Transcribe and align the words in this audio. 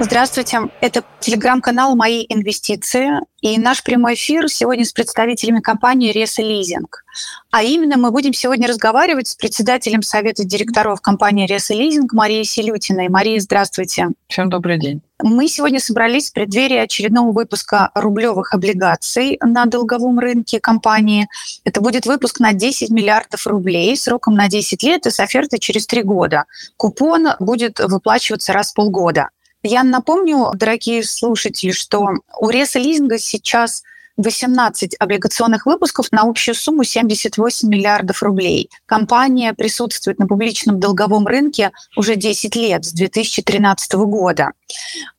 Здравствуйте. 0.00 0.60
Это 0.80 1.02
телеграм-канал 1.18 1.96
«Мои 1.96 2.24
инвестиции». 2.28 3.18
И 3.40 3.58
наш 3.58 3.82
прямой 3.82 4.14
эфир 4.14 4.48
сегодня 4.48 4.84
с 4.84 4.92
представителями 4.92 5.58
компании 5.58 6.12
«Реса 6.12 6.40
Лизинг». 6.40 7.04
А 7.50 7.64
именно 7.64 7.96
мы 7.96 8.12
будем 8.12 8.32
сегодня 8.32 8.68
разговаривать 8.68 9.26
с 9.26 9.34
председателем 9.34 10.02
Совета 10.02 10.44
директоров 10.44 11.00
компании 11.00 11.48
«Реса 11.48 11.74
Лизинг» 11.74 12.12
Марией 12.12 12.44
Селютиной. 12.44 13.08
Мария, 13.08 13.40
здравствуйте. 13.40 14.10
Всем 14.28 14.50
добрый 14.50 14.78
день. 14.78 15.02
Мы 15.20 15.48
сегодня 15.48 15.80
собрались 15.80 16.30
в 16.30 16.32
преддверии 16.32 16.76
очередного 16.76 17.32
выпуска 17.32 17.90
рублевых 17.94 18.54
облигаций 18.54 19.36
на 19.42 19.66
долговом 19.66 20.20
рынке 20.20 20.60
компании. 20.60 21.26
Это 21.64 21.80
будет 21.80 22.06
выпуск 22.06 22.38
на 22.38 22.52
10 22.52 22.90
миллиардов 22.90 23.44
рублей 23.48 23.96
сроком 23.96 24.34
на 24.34 24.48
10 24.48 24.80
лет 24.84 25.06
и 25.06 25.10
с 25.10 25.18
офертой 25.18 25.58
через 25.58 25.88
3 25.88 26.04
года. 26.04 26.44
Купон 26.76 27.30
будет 27.40 27.80
выплачиваться 27.80 28.52
раз 28.52 28.70
в 28.70 28.74
полгода. 28.74 29.30
Я 29.64 29.82
напомню, 29.82 30.52
дорогие 30.54 31.02
слушатели, 31.02 31.72
что 31.72 32.06
у 32.40 32.48
Реса 32.48 32.78
Лизинга 32.78 33.18
сейчас 33.18 33.82
18 34.16 34.96
облигационных 34.98 35.66
выпусков 35.66 36.12
на 36.12 36.22
общую 36.22 36.54
сумму 36.54 36.84
78 36.84 37.68
миллиардов 37.68 38.22
рублей. 38.22 38.70
Компания 38.86 39.54
присутствует 39.54 40.18
на 40.18 40.26
публичном 40.26 40.78
долговом 40.78 41.26
рынке 41.26 41.72
уже 41.96 42.14
10 42.14 42.54
лет, 42.56 42.84
с 42.84 42.92
2013 42.92 43.94
года. 43.94 44.52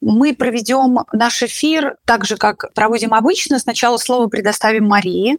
Мы 0.01 0.35
проведем 0.35 0.99
наш 1.11 1.43
эфир 1.43 1.97
так 2.05 2.25
же, 2.25 2.37
как 2.37 2.73
проводим 2.73 3.13
обычно. 3.13 3.59
Сначала 3.59 3.97
слово 3.97 4.27
предоставим 4.27 4.87
Марии, 4.87 5.37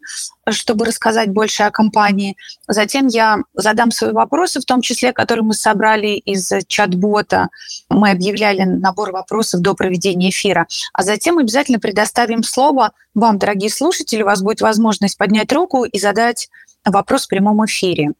чтобы 0.48 0.84
рассказать 0.84 1.30
больше 1.30 1.62
о 1.62 1.70
компании. 1.70 2.36
Затем 2.66 3.06
я 3.06 3.38
задам 3.54 3.90
свои 3.90 4.12
вопросы, 4.12 4.60
в 4.60 4.64
том 4.64 4.80
числе, 4.80 5.12
которые 5.12 5.44
мы 5.44 5.54
собрали 5.54 6.08
из 6.08 6.50
чат-бота. 6.66 7.48
Мы 7.88 8.10
объявляли 8.10 8.62
набор 8.62 9.12
вопросов 9.12 9.60
до 9.60 9.74
проведения 9.74 10.30
эфира. 10.30 10.66
А 10.92 11.02
затем 11.02 11.38
обязательно 11.38 11.78
предоставим 11.78 12.42
слово 12.42 12.92
вам, 13.14 13.38
дорогие 13.38 13.70
слушатели. 13.70 14.22
У 14.22 14.26
вас 14.26 14.42
будет 14.42 14.60
возможность 14.60 15.18
поднять 15.18 15.52
руку 15.52 15.84
и 15.84 15.98
задать 15.98 16.48
вопрос 16.84 17.26
в 17.26 17.28
прямом 17.28 17.64
эфире. 17.66 18.12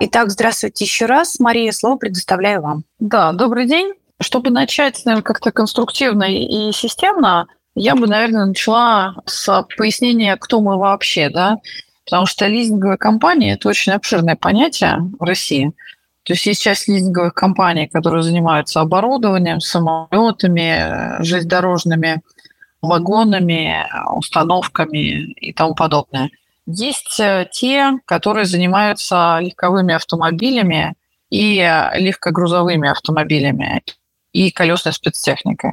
Итак, 0.00 0.30
здравствуйте 0.30 0.84
еще 0.84 1.06
раз. 1.06 1.38
Мария, 1.40 1.72
слово 1.72 1.96
предоставляю 1.96 2.62
вам. 2.62 2.84
Да, 2.98 3.32
добрый 3.32 3.66
день. 3.66 3.97
Чтобы 4.20 4.50
начать, 4.50 5.00
наверное, 5.04 5.22
как-то 5.22 5.52
конструктивно 5.52 6.24
и 6.24 6.72
системно, 6.72 7.46
я 7.74 7.94
бы, 7.94 8.08
наверное, 8.08 8.46
начала 8.46 9.14
с 9.24 9.64
пояснения, 9.76 10.36
кто 10.36 10.60
мы 10.60 10.76
вообще, 10.76 11.30
да, 11.30 11.58
потому 12.04 12.26
что 12.26 12.46
лизинговая 12.46 12.96
компания– 12.96 13.52
это 13.54 13.68
очень 13.68 13.92
обширное 13.92 14.34
понятие 14.34 14.98
в 15.18 15.22
России. 15.22 15.72
То 16.24 16.32
есть 16.32 16.44
есть 16.46 16.62
часть 16.62 16.88
лизинговых 16.88 17.32
компаний, 17.32 17.86
которые 17.86 18.22
занимаются 18.22 18.80
оборудованием, 18.80 19.60
самолетами, 19.60 21.22
железнодорожными 21.22 22.20
вагонами, 22.82 23.86
установками 24.14 25.32
и 25.32 25.52
тому 25.52 25.74
подобное. 25.74 26.30
Есть 26.66 27.18
э, 27.18 27.48
те, 27.50 27.92
которые 28.04 28.44
занимаются 28.44 29.38
легковыми 29.40 29.94
автомобилями 29.94 30.94
и 31.30 31.56
легкогрузовыми 31.94 32.88
автомобилями 32.88 33.82
и 34.38 34.52
колесной 34.52 34.92
спецтехникой. 34.92 35.72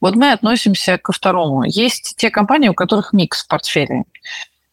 Вот 0.00 0.16
мы 0.16 0.32
относимся 0.32 0.96
ко 0.96 1.12
второму. 1.12 1.64
Есть 1.64 2.14
те 2.16 2.30
компании, 2.30 2.70
у 2.70 2.74
которых 2.74 3.12
микс 3.12 3.44
портфелей. 3.44 4.04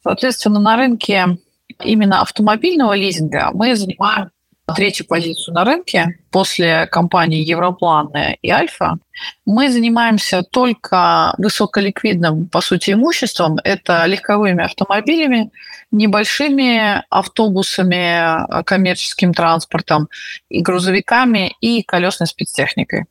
Соответственно, 0.02 0.60
на 0.60 0.78
рынке 0.78 1.38
именно 1.84 2.22
автомобильного 2.22 2.94
лизинга 2.94 3.52
мы 3.54 3.76
занимаем 3.76 4.30
третью 4.76 5.06
позицию 5.06 5.56
на 5.56 5.66
рынке 5.66 6.20
после 6.32 6.88
компаний 6.88 7.42
Европлан 7.42 8.12
и 8.42 8.50
Альфа. 8.50 8.98
Мы 9.46 9.70
занимаемся 9.70 10.42
только 10.42 11.34
высоколиквидным, 11.38 12.48
по 12.48 12.62
сути, 12.62 12.92
имуществом. 12.92 13.58
Это 13.66 14.06
легковыми 14.06 14.64
автомобилями, 14.64 15.52
небольшими 15.92 17.04
автобусами, 17.10 18.64
коммерческим 18.64 19.34
транспортом 19.34 20.08
и 20.48 20.62
грузовиками 20.62 21.54
и 21.60 21.84
колесной 21.84 22.28
спецтехникой. 22.28 23.06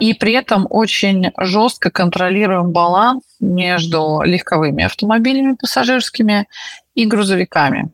И 0.00 0.14
при 0.14 0.32
этом 0.32 0.66
очень 0.68 1.32
жестко 1.38 1.90
контролируем 1.90 2.72
баланс 2.72 3.22
между 3.40 4.22
легковыми 4.24 4.84
автомобилями 4.84 5.54
пассажирскими 5.54 6.46
и 6.94 7.06
грузовиками 7.06 7.90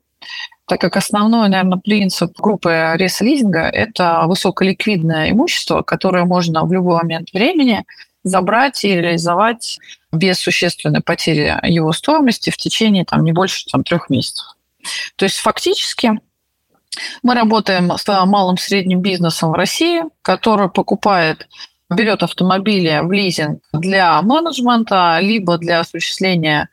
так 0.69 0.81
как 0.81 0.97
основной, 0.97 1.49
наверное, 1.49 1.79
принцип 1.79 2.37
группы 2.41 2.95
рестлизинга– 2.97 3.61
это 3.73 4.25
высоколиквидное 4.27 5.31
имущество, 5.31 5.83
которое 5.83 6.25
можно 6.25 6.65
в 6.65 6.73
любой 6.73 6.97
момент 6.97 7.33
времени 7.33 7.85
забрать 8.25 8.85
и 8.85 8.89
реализовать 8.89 9.79
без 10.13 10.39
существенной 10.39 11.01
потери 11.01 11.57
его 11.63 11.93
стоимости 11.93 12.51
в 12.51 12.57
течение 12.57 13.05
там, 13.05 13.23
не 13.25 13.33
больше 13.33 13.67
там, 13.67 13.85
трех 13.85 14.11
месяцев. 14.11 14.57
То 15.15 15.25
есть 15.25 15.39
фактически 15.39 16.19
мы 17.23 17.35
работаем 17.35 17.91
с 17.97 18.25
малым 18.27 18.57
средним 18.57 19.01
бизнесом 19.01 19.51
в 19.51 19.55
России, 19.55 20.03
который 20.23 20.69
покупает 20.69 21.49
берет 21.91 22.23
автомобили 22.23 23.01
в 23.03 23.13
лизинг 23.13 23.63
для 23.73 24.21
менеджмента, 24.23 25.19
либо 25.21 25.57
для 25.59 25.81
осуществления 25.81 26.69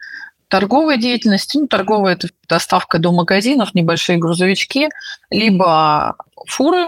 торговой 0.48 0.98
деятельности. 0.98 1.58
Ну, 1.58 1.68
торговая– 1.68 2.14
это 2.16 2.30
доставка 2.48 3.00
до 3.00 3.12
магазинов, 3.12 3.74
небольшие 3.74 4.18
грузовички, 4.18 4.90
либо 5.30 6.16
фуры 6.48 6.88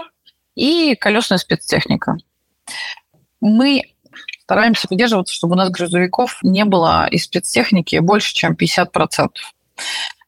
и 0.54 0.96
колесная 0.96 1.38
спецтехника. 1.38 2.16
Мы 3.40 3.82
стараемся 4.42 4.88
придерживаться, 4.88 5.34
чтобы 5.34 5.54
у 5.54 5.56
нас 5.56 5.70
грузовиков 5.70 6.38
не 6.42 6.64
было 6.64 7.06
из 7.08 7.24
спецтехники 7.24 7.98
больше, 7.98 8.34
чем 8.34 8.54
50% 8.54 9.28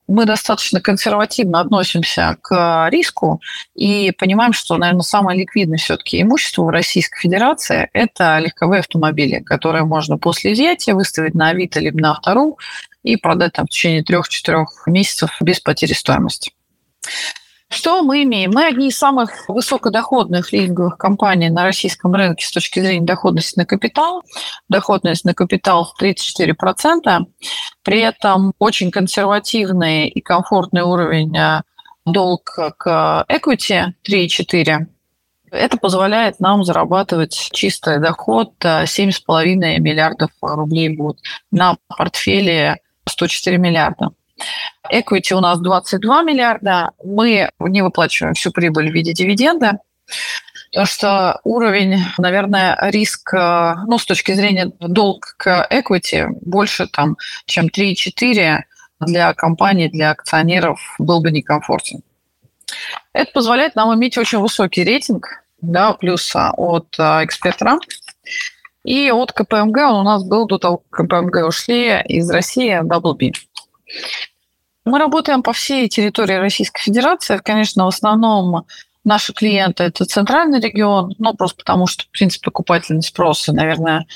мы 0.09 0.25
достаточно 0.25 0.81
консервативно 0.81 1.61
относимся 1.61 2.37
к 2.41 2.89
риску 2.91 3.41
и 3.75 4.11
понимаем, 4.19 4.53
что, 4.53 4.77
наверное, 4.77 5.03
самое 5.03 5.39
ликвидное 5.39 5.79
все-таки 5.79 6.21
имущество 6.21 6.65
в 6.65 6.71
Российской 6.71 7.21
Федерации– 7.21 7.91
это 7.93 8.39
легковые 8.39 8.81
автомобили, 8.81 9.41
которые 9.41 9.85
можно 9.85 10.19
после 10.19 10.55
изъятия 10.55 10.95
выставить 10.95 11.35
на 11.35 11.51
Авито 11.51 11.79
либо 11.79 12.01
на 12.01 12.13
Автору 12.13 12.59
и 13.03 13.17
продать 13.17 13.53
там 13.53 13.67
в 13.67 13.71
течение 13.71 14.03
трех-четырех 14.03 14.85
месяцев 14.87 15.37
без 15.41 15.61
потери 15.61 15.93
стоимости. 15.93 16.53
Что 17.71 18.03
мы 18.03 18.23
имеем? 18.23 18.53
Мы 18.55 18.65
одни 18.67 18.89
из 18.89 18.97
самых 18.97 19.47
высокодоходных 19.47 20.53
лизинговых 20.53 20.97
компаний 20.97 21.51
на 21.51 21.65
российском 21.65 22.15
рынке 22.15 22.47
с 22.47 22.51
точки 22.51 22.81
зрения 22.81 23.05
доходности 23.05 23.59
на 23.59 23.67
капитал. 23.67 24.23
Доходность 24.71 25.27
на 25.27 25.34
капитал 25.34 25.93
34%. 26.01 27.27
При 27.83 28.01
этом 28.01 28.55
очень 28.59 28.91
консервативный 28.91 30.09
и 30.09 30.21
комфортный 30.23 30.83
уровень 30.83 31.37
э, 31.37 31.62
долг 32.06 32.59
к 32.79 33.27
equity 33.29 33.93
3,4. 34.03 34.87
Это 35.50 35.77
позволяет 35.77 36.41
нам 36.41 36.65
зарабатывать 36.65 37.50
чистый 37.53 38.00
доход 38.00 38.53
7,5 38.61 39.45
э, 39.45 39.79
миллиардов 39.79 40.31
рублей 40.41 40.95
в 40.95 40.97
год 40.97 41.19
на 41.50 41.77
портфеле 41.89 42.79
104 43.05 43.59
миллиарда. 43.59 44.12
Equity 44.93 45.34
у 45.34 45.41
нас 45.41 45.60
22 45.60 46.22
миллиарда. 46.22 46.93
Мы 47.04 47.50
не 47.59 47.82
выплачиваем 47.82 48.34
всю 48.34 48.50
прибыль 48.53 48.91
в 48.91 48.94
виде 48.94 49.12
дивиденда. 49.12 49.78
Потому 50.71 50.87
что 50.87 51.41
уровень, 51.44 51.99
наверное, 52.19 52.78
риск, 52.91 53.32
ну, 53.32 53.99
с 53.99 54.04
точки 54.04 54.32
зрения 54.32 54.71
долг 54.81 55.34
к 55.38 55.66
equity 55.71 56.28
больше, 56.43 56.87
там, 56.87 57.16
чем 57.47 57.69
3-4 57.69 58.65
для 59.00 59.34
компаний, 59.34 59.88
для 59.88 60.10
акционеров 60.10 60.81
был 60.99 61.22
бы 61.22 61.31
некомфортен. 61.31 62.03
Это 63.15 63.32
позволяет 63.32 63.76
нам 63.76 63.94
иметь 63.94 64.19
очень 64.19 64.38
высокий 64.38 64.84
рейтинг, 64.84 65.43
да, 65.62 65.94
плюс 65.94 66.34
от 66.34 66.94
экспертора. 66.99 67.79
И 68.84 69.11
от 69.11 69.32
КПМГ 69.32 69.76
он 69.79 69.94
у 69.94 70.02
нас 70.02 70.23
был 70.25 70.46
до 70.46 70.58
того, 70.58 70.82
как 70.91 71.06
КПМГ 71.06 71.46
ушли 71.46 72.00
из 72.06 72.31
России 72.31 72.79
WB. 72.82 73.32
Мы 74.85 74.99
работаем 74.99 75.43
по 75.43 75.52
всей 75.52 75.88
территории 75.88 76.35
Российской 76.35 76.81
Федерации. 76.82 77.38
Конечно, 77.44 77.85
в 77.85 77.88
основном 77.88 78.64
наши 79.05 79.32
клиенты– 79.32 79.82
это 79.85 80.05
центральный 80.05 80.61
регион, 80.61 81.14
ну, 81.19 81.35
просто 81.35 81.56
потому 81.56 81.87
что, 81.87 82.05
в 82.05 82.08
принципе, 82.08 82.44
покупательный 82.44 83.02
спрос, 83.02 83.49
наверное, 83.49 84.06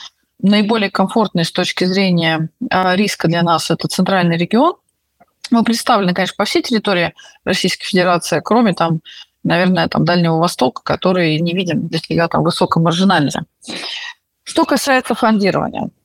наиболее 0.40 0.90
комфортный 0.90 1.44
с 1.44 1.52
точки 1.52 1.84
зрения 1.84 2.48
а, 2.70 2.96
риска 2.96 3.28
для 3.28 3.42
нас– 3.42 3.70
это 3.70 3.88
центральный 3.88 4.36
регион. 4.36 4.76
Мы 5.50 5.62
представлены, 5.62 6.14
конечно, 6.14 6.36
по 6.38 6.44
всей 6.44 6.62
территории 6.62 7.14
Российской 7.44 7.84
Федерации, 7.84 8.40
кроме 8.42 8.72
там, 8.72 9.02
наверное, 9.44 9.88
там 9.88 10.04
Дальнего 10.04 10.38
Востока, 10.38 10.82
который 10.82 11.38
не 11.40 11.52
видим 11.52 11.88
для 11.88 11.98
себя 11.98 12.28
там 12.28 12.42
высокой 12.42 12.82
маржинальности. 12.82 13.42
Что 14.44 14.64
касается 14.64 15.14
фондирования– 15.14 15.90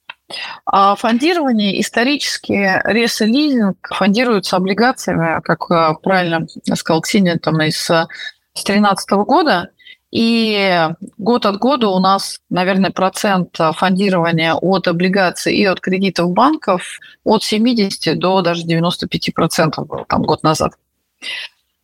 а 0.65 0.95
фондирование 0.95 1.79
исторически 1.79 2.81
ресо-лизинг 2.83 3.77
фондируется 3.89 4.57
облигациями, 4.57 5.41
как 5.41 5.71
э, 5.71 5.93
правильно 6.01 6.47
сказал 6.75 7.01
Ксения, 7.01 7.37
там 7.37 7.61
из 7.61 7.87
2013 7.87 9.11
года. 9.25 9.69
И 9.69 9.77
И 10.11 10.89
год 11.17 11.45
от 11.45 11.57
года 11.57 11.89
у 11.89 11.99
нас, 11.99 12.39
наверное, 12.49 12.91
процент 12.91 13.57
фондирования 13.73 14.53
от 14.53 14.87
облигаций 14.87 15.55
и 15.55 15.65
от 15.65 15.81
кредитов 15.81 16.31
банков 16.31 16.99
от 17.25 17.43
70 17.43 18.17
до 18.17 18.41
даже 18.41 18.63
95 18.63 19.33
процентов 19.33 19.87
был 19.87 20.05
там 20.05 20.23
год 20.23 20.43
назад. 20.43 20.73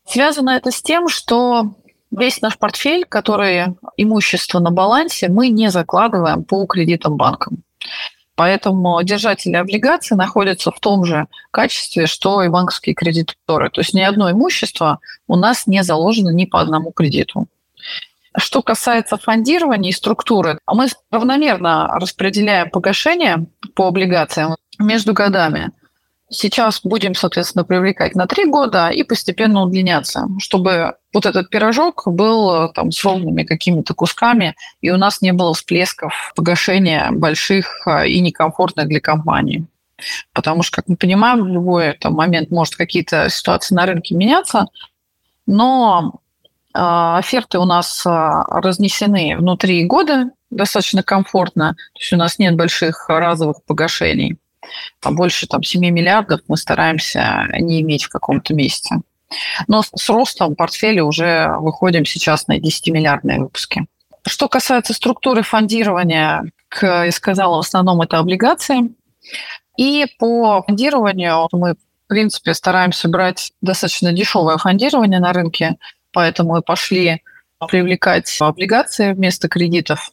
Связано 0.06 0.52
это 0.52 0.72
с 0.72 0.82
тем, 0.82 1.10
что 1.10 1.76
весь 2.12 2.42
наш 2.42 2.58
портфель, 2.58 3.06
который 3.06 3.76
имущество 3.98 4.60
на 4.60 4.72
балансе, 4.72 5.28
мы 5.28 5.50
не 5.50 5.70
закладываем 5.70 6.44
по 6.44 6.66
кредитам 6.66 7.18
банкам. 7.18 7.64
Поэтому 8.36 9.02
держатели 9.04 9.56
облигаций 9.56 10.18
находятся 10.18 10.72
в 10.72 10.80
том 10.80 11.06
же 11.06 11.28
качестве, 11.52 12.08
что 12.08 12.42
и 12.42 12.50
банковские 12.50 12.96
кредиторы. 12.96 13.70
То 13.70 13.82
есть 13.82 13.94
ни 13.94 14.02
одно 14.02 14.32
имущество 14.32 15.00
у 15.28 15.36
нас 15.36 15.68
не 15.68 15.84
заложено 15.84 16.30
ни 16.30 16.46
по 16.46 16.60
одному 16.60 16.92
кредиту. 16.92 17.48
Что 18.36 18.64
касается 18.64 19.18
фондирования 19.18 19.92
и 19.92 19.94
структуры, 19.94 20.58
мы 20.66 20.88
равномерно 21.12 21.88
распределяем 22.00 22.72
погашение 22.72 23.46
по 23.76 23.88
облигациям 23.88 24.56
между 24.80 25.14
годами. 25.14 25.72
Сейчас 26.34 26.82
будем, 26.84 27.14
соответственно, 27.14 27.64
привлекать 27.64 28.16
на 28.16 28.26
три 28.26 28.46
года 28.46 28.90
и 28.90 29.04
постепенно 29.04 29.62
удлиняться, 29.62 30.28
чтобы 30.40 30.96
вот 31.14 31.28
этот 31.28 31.52
пирожок 31.52 32.08
был 32.08 32.70
там 32.74 32.92
с 32.92 33.04
ровными 33.04 33.44
какими-то 33.44 33.94
кусками, 33.94 34.56
и 34.82 34.90
у 34.90 34.98
нас 34.98 35.22
не 35.22 35.32
было 35.32 35.54
всплесков 35.54 36.34
погашения 36.36 37.12
больших 37.12 37.86
а, 37.86 38.06
и 38.06 38.20
некомфортных 38.20 38.88
для 38.88 39.00
компании. 39.00 39.66
Потому 40.34 40.64
что, 40.64 40.78
как 40.78 40.88
мы 40.88 40.96
понимаем, 40.96 41.44
в 41.44 41.48
любой 41.48 41.94
там, 41.94 42.14
момент 42.14 42.50
может 42.50 42.76
какие-то 42.76 43.30
ситуации 43.30 43.76
на 43.76 43.86
рынке 43.86 44.16
меняться, 44.16 44.66
но 45.46 46.14
э, 46.74 46.80
оферты 46.80 47.60
у 47.60 47.66
нас 47.66 48.02
разнесены 48.06 49.36
внутри 49.38 49.86
года 49.86 50.32
достаточно 50.50 51.04
комфортно, 51.04 51.76
то 51.94 52.00
есть 52.00 52.12
у 52.12 52.18
нас 52.18 52.40
нет 52.40 52.56
больших 52.56 53.08
разовых 53.08 53.64
погашений 53.66 54.38
а 55.02 55.12
больше 55.12 55.48
там 55.48 55.64
7 55.64 55.82
миллиардов 55.82 56.42
мы 56.48 56.58
стараемся 56.58 57.48
не 57.60 57.82
иметь 57.82 58.04
в 58.04 58.10
каком-то 58.10 58.54
месте. 58.54 58.98
Но 59.68 59.82
с 59.82 60.10
ростом 60.10 60.56
портфеля 60.56 61.04
уже 61.04 61.56
выходим 61.60 62.06
сейчас 62.06 62.48
на 62.48 62.60
10-миллиардные 62.60 63.40
выпуски. 63.40 63.86
Что 64.26 64.48
касается 64.48 64.94
структуры 64.94 65.42
фондирования, 65.44 66.52
как 66.70 67.06
я 67.06 67.12
сказала, 67.12 67.58
в 67.58 67.66
основном 67.66 68.02
это 68.02 68.20
облигации. 68.20 68.94
И 69.78 70.06
по 70.20 70.64
фондированию 70.64 71.48
мы, 71.52 71.74
в 71.74 72.08
принципе, 72.08 72.54
стараемся 72.54 73.10
брать 73.10 73.54
достаточно 73.62 74.14
дешевое 74.14 74.58
фондирование 74.58 75.20
на 75.20 75.34
рынке, 75.34 75.78
поэтому 76.12 76.54
мы 76.54 76.62
пошли 76.62 77.22
привлекать 77.68 78.38
облигации 78.40 79.14
вместо 79.14 79.48
кредитов. 79.48 80.12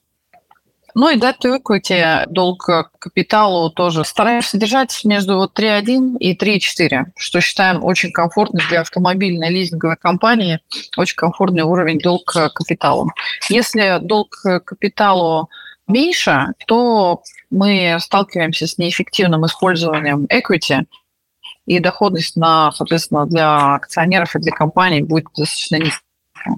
Ну 0.95 1.09
и 1.09 1.17
debt 1.17 1.37
to 1.43 1.59
equity, 1.59 2.27
долг 2.29 2.69
капиталу 2.99 3.71
тоже 3.71 4.05
стараемся 4.05 4.59
держать 4.59 5.05
между 5.05 5.37
вот 5.37 5.59
3.1 5.59 6.19
и 6.19 6.37
3.4, 6.37 7.13
что 7.17 7.41
считаем 7.41 7.85
очень 7.85 8.13
комфортным 8.13 8.67
для 8.69 8.81
автомобильной 8.81 9.51
лизинговой 9.51 9.97
компании, 9.97 10.61
очень 10.97 11.17
комфортный 11.17 11.63
уровень 11.63 11.99
долг 11.99 12.25
к 12.25 12.51
капиталу. 12.51 13.11
Если 13.49 13.99
долг 14.01 14.37
капиталу 14.65 15.49
меньше, 15.87 16.49
то 16.67 17.23
мы 17.51 17.97
сталкиваемся 18.01 18.67
с 18.67 18.79
неэффективным 18.79 19.47
использованием 19.47 20.27
equity, 20.27 20.87
и 21.67 21.79
доходность 21.79 22.37
на, 22.37 22.73
соответственно, 22.73 23.27
для 23.27 23.75
акционеров 23.75 24.35
и 24.35 24.41
для 24.41 24.53
компаний 24.53 25.03
будет 25.03 25.27
достаточно 25.37 25.77
низкая. 25.77 26.57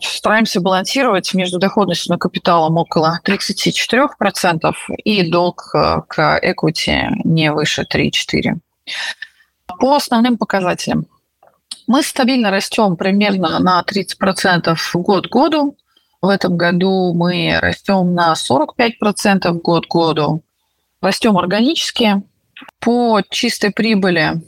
Стараемся 0.00 0.60
балансировать 0.60 1.34
между 1.34 1.58
доходностью 1.58 2.12
на 2.12 2.18
капиталом 2.18 2.78
около 2.78 3.20
34% 3.24 4.72
и 5.04 5.30
долг 5.30 5.70
э, 5.74 6.00
к 6.08 6.40
equity 6.42 7.10
не 7.24 7.52
выше 7.52 7.82
3-4. 7.82 8.54
По 9.78 9.96
основным 9.96 10.38
показателям. 10.38 11.06
Мы 11.86 12.02
стабильно 12.02 12.50
растем 12.50 12.96
примерно 12.96 13.58
на 13.58 13.84
30% 13.86 14.76
год 14.94 15.28
к 15.28 15.30
году. 15.30 15.76
В 16.22 16.28
этом 16.28 16.56
году 16.56 17.12
мы 17.12 17.58
растем 17.60 18.14
на 18.14 18.32
45% 18.32 19.52
год 19.60 19.86
к 19.86 19.90
году. 19.90 20.42
Растем 21.02 21.36
органически. 21.36 22.22
По 22.80 23.20
чистой 23.28 23.70
прибыли 23.70 24.40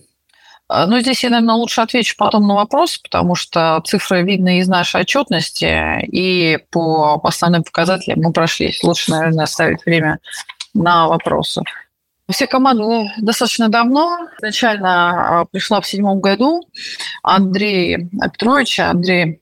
ну, 0.69 1.01
здесь 1.01 1.25
я, 1.25 1.31
наверное, 1.31 1.55
лучше 1.55 1.81
отвечу 1.81 2.15
потом 2.19 2.47
на 2.47 2.55
вопрос, 2.55 2.99
потому 2.99 3.35
что 3.35 3.81
цифры 3.85 4.23
видны 4.23 4.59
из 4.59 4.69
нашей 4.69 5.01
отчетности, 5.01 6.05
и 6.07 6.59
по 6.71 7.21
основным 7.25 7.65
показателям 7.65 8.21
мы 8.21 8.33
прошлись. 8.33 8.83
Лучше, 8.83 9.11
наверное, 9.11 9.45
оставить 9.45 9.85
время 9.87 10.19
на 10.75 11.09
вопросы. 11.09 11.63
Все 12.31 12.47
команды 12.47 13.11
достаточно 13.19 13.71
давно. 13.71 14.19
Изначально 14.37 15.41
а, 15.41 15.45
пришла 15.47 15.81
в 15.81 15.87
седьмом 15.87 16.21
году 16.21 16.69
Андрей 17.23 18.11
Петрович, 18.33 18.79
Андрей 18.81 19.41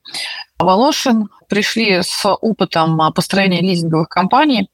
Волошин. 0.57 1.29
Пришли 1.49 2.01
с 2.01 2.25
опытом 2.25 2.99
построения 3.13 3.61
лизинговых 3.61 4.07
компаний 4.07 4.69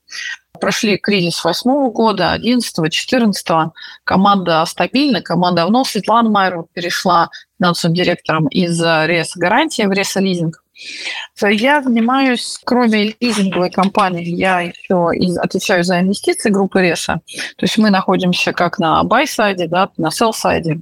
прошли 0.59 0.97
кризис 0.97 1.43
восьмого 1.43 1.91
года, 1.91 2.31
одиннадцатого, 2.31 2.89
четырнадцатого. 2.89 3.73
Команда 4.03 4.63
стабильна, 4.65 5.21
команда 5.21 5.63
давно. 5.63 5.83
Светлана 5.83 6.29
Майрова 6.29 6.67
перешла 6.73 7.29
финансовым 7.59 7.95
директором 7.95 8.47
из 8.47 8.81
РЕС 8.81 9.35
гарантия 9.35 9.87
в 9.87 9.91
РЕС 9.91 10.15
лизинг. 10.15 10.63
Я 11.41 11.81
занимаюсь, 11.81 12.59
кроме 12.65 13.15
лизинговой 13.19 13.69
компании, 13.69 14.25
я 14.25 14.61
еще 14.61 15.11
отвечаю 15.39 15.83
за 15.83 15.99
инвестиции 15.99 16.49
группы 16.49 16.81
РЕСа. 16.81 17.21
То 17.57 17.63
есть 17.65 17.77
мы 17.77 17.89
находимся 17.89 18.53
как 18.53 18.79
на 18.79 19.03
buy-сайде, 19.03 19.67
да, 19.67 19.89
на 19.97 20.07
sell-сайде 20.07 20.81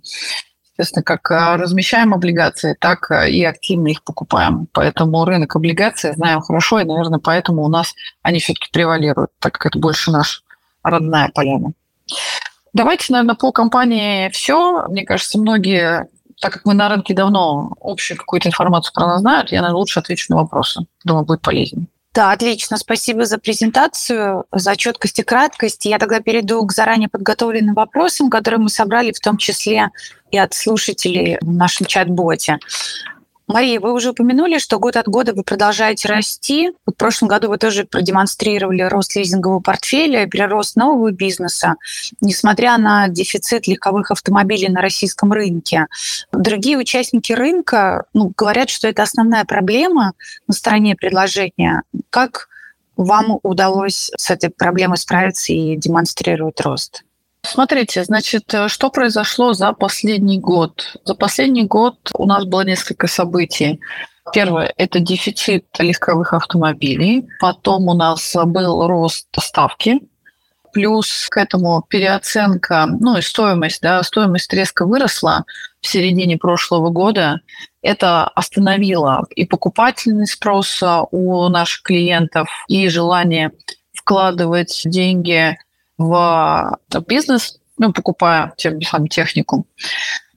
соответственно, 0.83 1.03
как 1.03 1.31
э, 1.31 1.55
размещаем 1.61 2.13
облигации, 2.13 2.75
так 2.79 3.11
э, 3.11 3.29
и 3.29 3.43
активно 3.43 3.89
их 3.89 4.03
покупаем. 4.03 4.67
Поэтому 4.73 5.23
рынок 5.25 5.55
облигаций 5.55 6.13
знаем 6.13 6.41
хорошо, 6.41 6.79
и, 6.79 6.83
наверное, 6.83 7.19
поэтому 7.19 7.63
у 7.63 7.67
нас 7.67 7.93
они 8.23 8.39
все-таки 8.39 8.69
превалируют, 8.71 9.31
так 9.39 9.53
как 9.53 9.67
это 9.67 9.79
больше 9.79 10.11
наша 10.11 10.41
родная 10.83 11.29
поляна. 11.33 11.73
Давайте, 12.73 13.13
наверное, 13.13 13.35
по 13.35 13.51
компании 13.51 14.29
все. 14.29 14.87
Мне 14.87 15.03
кажется, 15.03 15.37
многие, 15.37 16.07
так 16.39 16.53
как 16.53 16.65
мы 16.65 16.73
на 16.73 16.89
рынке 16.89 17.13
давно 17.13 17.75
общую 17.81 18.17
какую-то 18.17 18.49
информацию 18.49 18.93
про 18.93 19.07
нас 19.07 19.21
знают, 19.21 19.51
я, 19.51 19.61
наверное, 19.61 19.79
лучше 19.79 19.99
отвечу 19.99 20.25
на 20.29 20.37
вопросы. 20.37 20.81
Думаю, 21.03 21.25
будет 21.25 21.41
полезнее. 21.41 21.87
Да, 22.13 22.32
отлично. 22.32 22.77
Спасибо 22.77 23.25
за 23.25 23.38
презентацию, 23.38 24.44
за 24.51 24.75
четкость 24.75 25.20
и 25.20 25.24
краткость. 25.24 25.86
Я 25.86 25.98
тогда 25.98 26.20
перейду 26.20 26.65
к 26.65 26.74
заранее 26.74 27.08
подготовленным 27.08 27.74
вопросам, 27.74 28.30
которые 28.30 28.60
мы 28.60 28.70
собрали 28.70 29.13
в 29.13 29.20
том 29.20 29.38
числе 29.38 29.91
и 30.30 30.38
от 30.38 30.53
слушателей 30.53 31.38
в 31.39 31.51
нашем 31.53 31.86
чат-боте. 31.86 32.60
Мария, 33.51 33.79
вы 33.81 33.93
уже 33.93 34.12
упомянули, 34.12 34.60
что 34.60 34.79
год 34.79 34.96
от 34.96 35.08
года 35.08 35.34
вы 35.34 35.43
продолжаете 35.43 36.08
расти. 36.08 36.72
В 36.86 36.91
прошлом 36.91 37.27
году 37.27 37.50
вы 37.50 37.58
тоже 37.58 37.84
продемонстрировали 37.84 38.84
рост 38.84 39.15
лизингового 39.15 39.60
портфеля, 39.60 40.27
прирост 40.27 40.77
нового 40.77 41.12
бизнеса, 41.12 41.75
несмотря 42.22 42.77
на 42.77 43.10
дефицит 43.10 43.67
легковых 43.67 44.12
автомобилей 44.12 44.70
на 44.70 44.81
российском 44.81 45.34
рынке. 45.34 45.88
Другие 46.31 46.77
участники 46.77 47.34
рынка 47.34 48.05
ну, 48.13 48.31
говорят, 48.38 48.70
что 48.70 48.88
это 48.88 49.03
основная 49.03 49.43
проблема 49.43 50.13
на 50.48 50.53
стороне 50.53 50.96
предложения. 50.96 51.84
Как 52.10 52.48
вам 52.96 53.39
удалось 53.43 54.12
с 54.15 54.29
этой 54.31 54.50
проблемой 54.50 54.98
справиться 54.98 55.51
и 55.51 55.75
демонстрировать 55.75 56.62
рост? 56.62 57.03
Смотрите, 57.43 58.03
значит, 58.03 58.53
э, 58.53 58.67
что 58.67 58.89
произошло 58.89 59.53
за 59.53 59.74
последний 59.74 60.39
год? 60.39 60.95
За 61.05 61.15
последний 61.15 61.65
год 61.65 61.95
у 62.13 62.25
нас 62.25 62.45
было 62.45 62.62
несколько 62.62 63.07
событий. 63.07 63.79
Первое– 64.31 64.71
это 64.77 65.00
дефицит 65.00 65.65
легковых 65.79 66.33
автомобилей. 66.33 67.27
Потом 67.39 67.88
у 67.88 67.93
нас 67.93 68.36
был 68.45 68.88
рост 68.88 69.27
ставки. 69.39 70.00
Плюс 70.71 71.27
к 71.29 71.38
этому 71.38 71.83
переоценка, 71.89 72.88
ну 72.88 73.17
и 73.17 73.21
стоимость, 73.21 73.81
да, 73.81 74.01
стоимость 74.03 74.53
резко 74.53 74.86
выросла 74.86 75.43
в 75.81 75.88
середине 75.88 76.38
прошлого 76.38 76.91
года. 76.91 77.41
Это 77.81 78.25
остановило 78.25 79.25
и 79.36 79.45
покупательный 79.45 80.27
спрос 80.27 80.81
у 81.12 81.50
наших 81.50 81.81
клиентов, 81.81 82.48
и 82.69 82.88
желание 82.88 83.51
вкладывать 83.93 84.83
деньги 84.86 85.57
в 86.01 86.79
бизнес, 87.08 87.60
ну, 87.77 87.93
покупая 87.93 88.53
тем 88.58 88.81
самым 88.81 89.08
технику. 89.08 89.65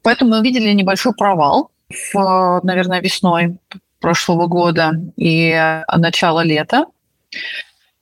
Поэтому 0.02 0.30
мы 0.30 0.42
видели 0.42 0.72
небольшой 0.72 1.14
провал 1.14 1.70
в, 2.12 2.60
наверное, 2.62 3.00
весной 3.00 3.58
прошлого 4.00 4.46
года 4.46 4.92
и 5.16 5.82
начало 5.96 6.42
лета. 6.44 6.86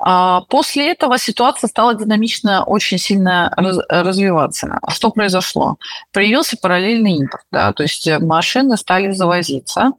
А 0.05 0.41
после 0.49 0.91
этого 0.91 1.17
ситуация 1.17 1.69
стала 1.69 1.95
динамично 1.95 2.65
очень 2.65 2.99
сильно 2.99 3.53
раз, 3.57 3.79
развиваться. 3.89 4.79
А 4.83 4.91
что 4.91 5.11
произошло? 5.11 5.77
Появился 6.13 6.57
параллельный 6.61 7.13
импорт, 7.19 7.45
да, 7.53 7.73
то 7.73 7.85
есть 7.85 8.09
машины 8.19 8.77
стали 8.77 9.13
завозиться, 9.13 9.93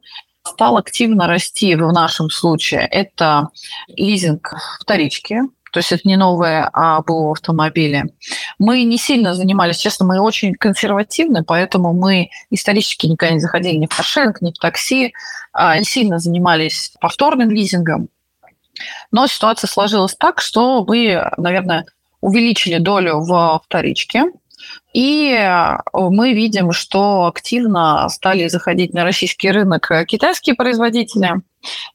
стал 0.46 0.76
активно 0.76 1.26
расти 1.26 1.74
в 1.74 1.90
нашем 1.90 2.28
случае. 2.28 2.82
Это 2.82 3.48
лизинг 3.88 4.54
вторички, 4.78 5.40
то 5.74 5.80
есть 5.80 5.90
это 5.90 6.02
не 6.06 6.16
новое 6.16 6.70
а 6.72 6.98
АБУ 6.98 7.32
автомобили. 7.32 8.04
Мы 8.60 8.84
не 8.84 8.96
сильно 8.96 9.34
занимались, 9.34 9.78
честно, 9.78 10.06
мы 10.06 10.20
очень 10.20 10.54
консервативны, 10.54 11.42
поэтому 11.42 11.92
мы 11.92 12.30
исторически 12.50 13.06
никогда 13.06 13.34
не 13.34 13.40
заходили 13.40 13.74
ни 13.74 13.86
в 13.86 13.96
каршеринг, 13.96 14.40
ни 14.40 14.52
в 14.52 14.58
такси, 14.58 15.14
а 15.52 15.76
не 15.76 15.84
сильно 15.84 16.20
занимались 16.20 16.92
повторным 17.00 17.50
лизингом. 17.50 18.08
Но 19.10 19.26
ситуация 19.26 19.66
сложилась 19.66 20.14
так, 20.14 20.40
что 20.40 20.84
мы, 20.84 21.28
наверное, 21.38 21.86
увеличили 22.20 22.78
долю 22.78 23.18
в 23.18 23.60
вторичке, 23.64 24.26
и 24.94 25.36
мы 25.92 26.32
видим, 26.32 26.72
что 26.72 27.26
активно 27.26 28.08
стали 28.08 28.48
заходить 28.48 28.94
на 28.94 29.04
российский 29.04 29.50
рынок 29.50 29.90
китайские 30.06 30.54
производители– 30.54 31.34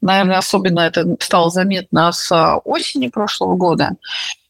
Наверное, 0.00 0.38
особенно 0.38 0.80
это 0.80 1.16
стало 1.20 1.50
заметно 1.50 2.12
с 2.12 2.30
а, 2.32 2.56
осени 2.58 3.08
прошлого 3.08 3.56
года. 3.56 3.90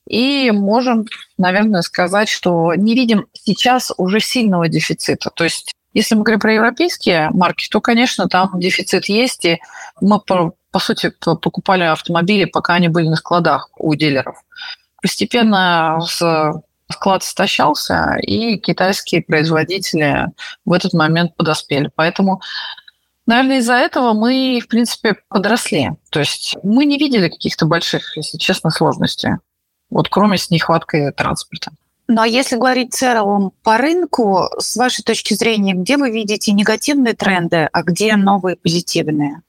И 0.07 0.51
можем, 0.51 1.07
наверное, 1.39 1.83
сказать, 1.83 2.29
что 2.29 2.75
не 2.75 2.95
видим 2.95 3.27
сейчас 3.33 3.93
уже 3.97 4.21
сильного 4.21 4.69
дефицита. 4.69 5.31
То 5.31 5.45
есть 5.45 5.73
если 5.93 6.15
мы 6.15 6.23
говорим 6.23 6.41
про 6.41 6.55
европейские 6.55 7.31
марки, 7.31 7.69
то, 7.69 7.81
конечно, 7.81 8.29
там 8.29 8.59
дефицит 8.61 9.07
есть, 9.07 9.45
и 9.45 9.61
мы, 10.01 10.21
по, 10.21 10.53
по 10.71 10.79
сути, 10.79 11.13
покупали 11.21 11.83
автомобили, 11.83 12.45
пока 12.45 12.75
они 12.75 12.89
были 12.89 13.09
на 13.09 13.17
складах 13.17 13.71
у 13.77 13.95
дилеров. 13.95 14.37
Постепенно 15.03 16.01
склад 16.93 17.23
истощался, 17.23 18.17
и 18.23 18.57
китайские 18.59 19.23
производители 19.23 20.27
в 20.65 20.73
этот 20.73 20.93
момент 20.93 21.37
подоспели. 21.37 21.91
Поэтому 21.95 22.41
Наверное, 23.27 23.59
из-за 23.59 23.75
этого 23.75 24.13
мы, 24.13 24.61
в 24.61 24.67
принципе, 24.67 25.15
подросли. 25.29 25.91
То 26.11 26.19
есть 26.19 26.57
мы 26.65 26.85
не 26.85 26.99
видели 26.99 27.29
каких-то 27.29 27.65
больших, 27.65 28.17
если 28.17 28.39
честно, 28.39 28.71
сложностей. 28.71 29.35
Вот 29.89 30.09
кроме 30.09 30.37
с 30.37 30.51
нехваткой 30.51 31.13
транспорта. 31.13 31.71
Ну 32.09 32.23
а 32.23 32.27
если 32.27 32.57
говорить 32.57 32.93
в 32.93 32.99
целом 32.99 33.53
по 33.63 33.79
рынку, 33.79 34.49
с 34.59 34.75
вашей 34.75 35.05
точки 35.05 35.35
зрения, 35.35 35.75
где 35.75 35.97
вы 35.97 36.11
видите 36.11 36.51
негативные 36.51 37.15
тренды, 37.15 37.69
а 37.73 37.83
где 37.85 38.17
новые 38.17 38.57
позитивные? 38.57 39.43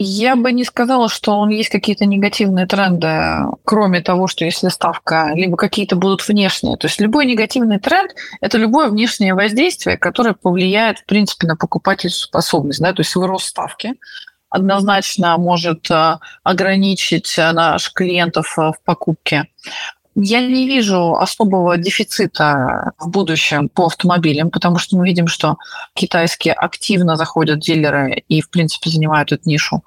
Я 0.00 0.36
бы 0.36 0.52
не 0.52 0.64
сказала, 0.64 1.08
что 1.08 1.32
он 1.32 1.48
есть 1.48 1.70
какие-то 1.70 2.06
негативные 2.06 2.66
тренды, 2.66 3.48
кроме 3.64 4.00
того, 4.00 4.28
что 4.28 4.44
если 4.44 4.68
ставка, 4.68 5.32
либо 5.34 5.56
какие-то 5.56 5.96
будут 5.96 6.26
внешние. 6.26 6.76
То 6.76 6.86
есть 6.86 7.00
любой 7.00 7.26
негативный 7.26 7.80
тренд– 7.80 8.12
это 8.40 8.58
любое 8.58 8.88
внешнее 8.90 9.34
воздействие, 9.34 9.96
которое 9.96 10.34
повлияет, 10.34 11.00
в 11.00 11.04
принципе, 11.04 11.48
на 11.48 11.56
покупательскую 11.56 12.28
способность. 12.28 12.80
Да? 12.80 12.92
То 12.92 13.00
есть 13.00 13.16
вырост 13.16 13.46
ставки 13.46 13.94
однозначно 14.50 15.36
может 15.36 15.90
э, 15.90 16.18
ограничить 16.42 17.38
э, 17.38 17.52
наших 17.52 17.92
клиентов 17.92 18.58
э, 18.58 18.72
в 18.72 18.76
покупке. 18.84 19.48
Я 20.20 20.40
не 20.40 20.66
вижу 20.66 21.14
особого 21.14 21.76
дефицита 21.76 22.90
в 22.98 23.08
будущем 23.08 23.68
по 23.68 23.86
автомобилям, 23.86 24.50
потому 24.50 24.76
что 24.78 24.96
мы 24.96 25.06
видим, 25.06 25.28
что 25.28 25.58
китайские 25.94 26.54
активно 26.54 27.14
заходят 27.14 27.60
дилеры 27.60 28.24
и, 28.26 28.40
в 28.40 28.50
принципе, 28.50 28.90
занимают 28.90 29.30
эту 29.30 29.48
нишу. 29.48 29.84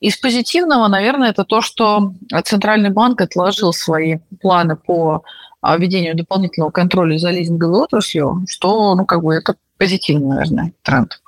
Из 0.00 0.16
позитивного, 0.16 0.88
наверное, 0.88 1.30
это 1.30 1.44
то, 1.44 1.60
что 1.60 2.12
Центральный 2.42 2.90
банк 2.90 3.20
отложил 3.20 3.72
свои 3.72 4.18
планы 4.40 4.74
по 4.74 5.22
а, 5.60 5.76
введению 5.76 6.16
дополнительного 6.16 6.72
контроля 6.72 7.16
за 7.16 7.30
лизинговой 7.30 7.78
отраслью, 7.78 8.44
что, 8.48 8.96
ну, 8.96 9.06
как 9.06 9.22
бы, 9.22 9.32
это 9.32 9.54
позитивный, 9.76 10.26
наверное, 10.26 10.72
тренд. 10.82 11.22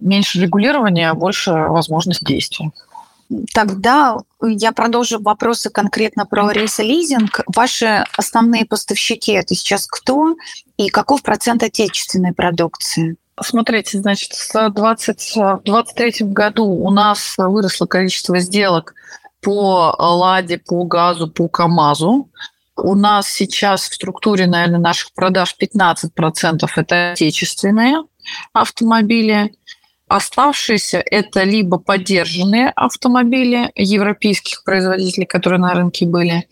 Меньше 0.00 0.40
регулирования, 0.40 1.14
больше 1.14 1.52
возможность 1.52 2.24
действия. 2.24 2.72
Тогда 3.52 4.16
я 4.42 4.72
продолжу 4.72 5.20
вопросы 5.20 5.68
конкретно 5.70 6.24
про 6.24 6.50
рейс-лизинг. 6.50 7.42
Ваши 7.54 8.04
основные 8.16 8.64
поставщики– 8.64 9.32
это 9.34 9.54
сейчас 9.54 9.86
кто 9.86 10.34
и 10.76 10.88
каков 10.88 11.22
процент 11.22 11.62
отечественной 11.62 12.32
продукции? 12.32 13.16
Смотрите, 13.40 13.98
значит, 13.98 14.32
в 14.32 14.70
2023 14.70 16.26
году 16.26 16.64
у 16.64 16.90
нас 16.90 17.34
выросло 17.36 17.86
количество 17.86 18.38
сделок 18.38 18.94
по 19.40 19.94
Ладе, 19.98 20.58
по 20.58 20.84
газу, 20.84 21.28
по 21.28 21.48
КАМАЗу. 21.48 22.28
У 22.76 22.94
нас 22.94 23.28
сейчас 23.28 23.88
в 23.88 23.94
структуре, 23.94 24.46
наверное, 24.46 24.80
наших 24.80 25.12
продаж 25.12 25.54
15% 25.60 26.66
это 26.76 27.12
отечественные 27.12 28.02
автомобили, 28.52 29.52
Оставшиеся– 30.08 31.02
это 31.10 31.42
либо 31.42 31.78
поддержанные 31.78 32.70
автомобили 32.70 33.70
европейских 33.74 34.64
производителей, 34.64 35.26
которые 35.26 35.60
на 35.60 35.74
рынке 35.74 36.06
были, 36.06 36.48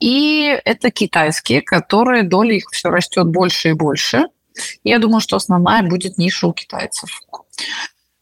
и 0.00 0.58
это 0.64 0.90
китайские, 0.90 1.62
которые 1.62 2.24
доля 2.24 2.54
их 2.54 2.68
все 2.72 2.88
растет 2.88 3.26
больше 3.26 3.70
и 3.70 3.72
больше. 3.72 4.24
Я 4.82 4.98
думаю, 4.98 5.20
что 5.20 5.36
основная 5.36 5.82
будет 5.82 6.18
ниша 6.18 6.48
у 6.48 6.52
китайцев. 6.52 7.20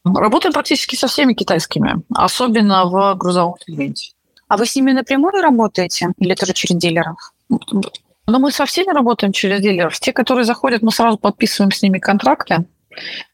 Работаем 0.04 0.52
практически 0.52 0.94
со 0.94 1.08
всеми 1.08 1.32
китайскими, 1.32 2.02
особенно 2.14 2.84
в 2.84 3.14
грузовом 3.14 3.56
сегменте. 3.66 4.12
А 4.48 4.56
вы 4.56 4.66
с 4.66 4.76
ними 4.76 4.92
напрямую 4.92 5.42
работаете 5.42 6.12
или 6.18 6.34
тоже 6.34 6.52
через 6.52 6.76
дилеров? 6.76 7.32
Ну, 7.48 8.38
мы 8.38 8.52
со 8.52 8.66
всеми 8.66 8.92
работаем 8.92 9.32
через 9.32 9.60
дилеров. 9.60 9.98
Те, 9.98 10.12
которые 10.12 10.44
заходят, 10.44 10.82
мы 10.82 10.92
сразу 10.92 11.16
подписываем 11.16 11.72
с 11.72 11.82
ними 11.82 11.98
контракты. 11.98 12.66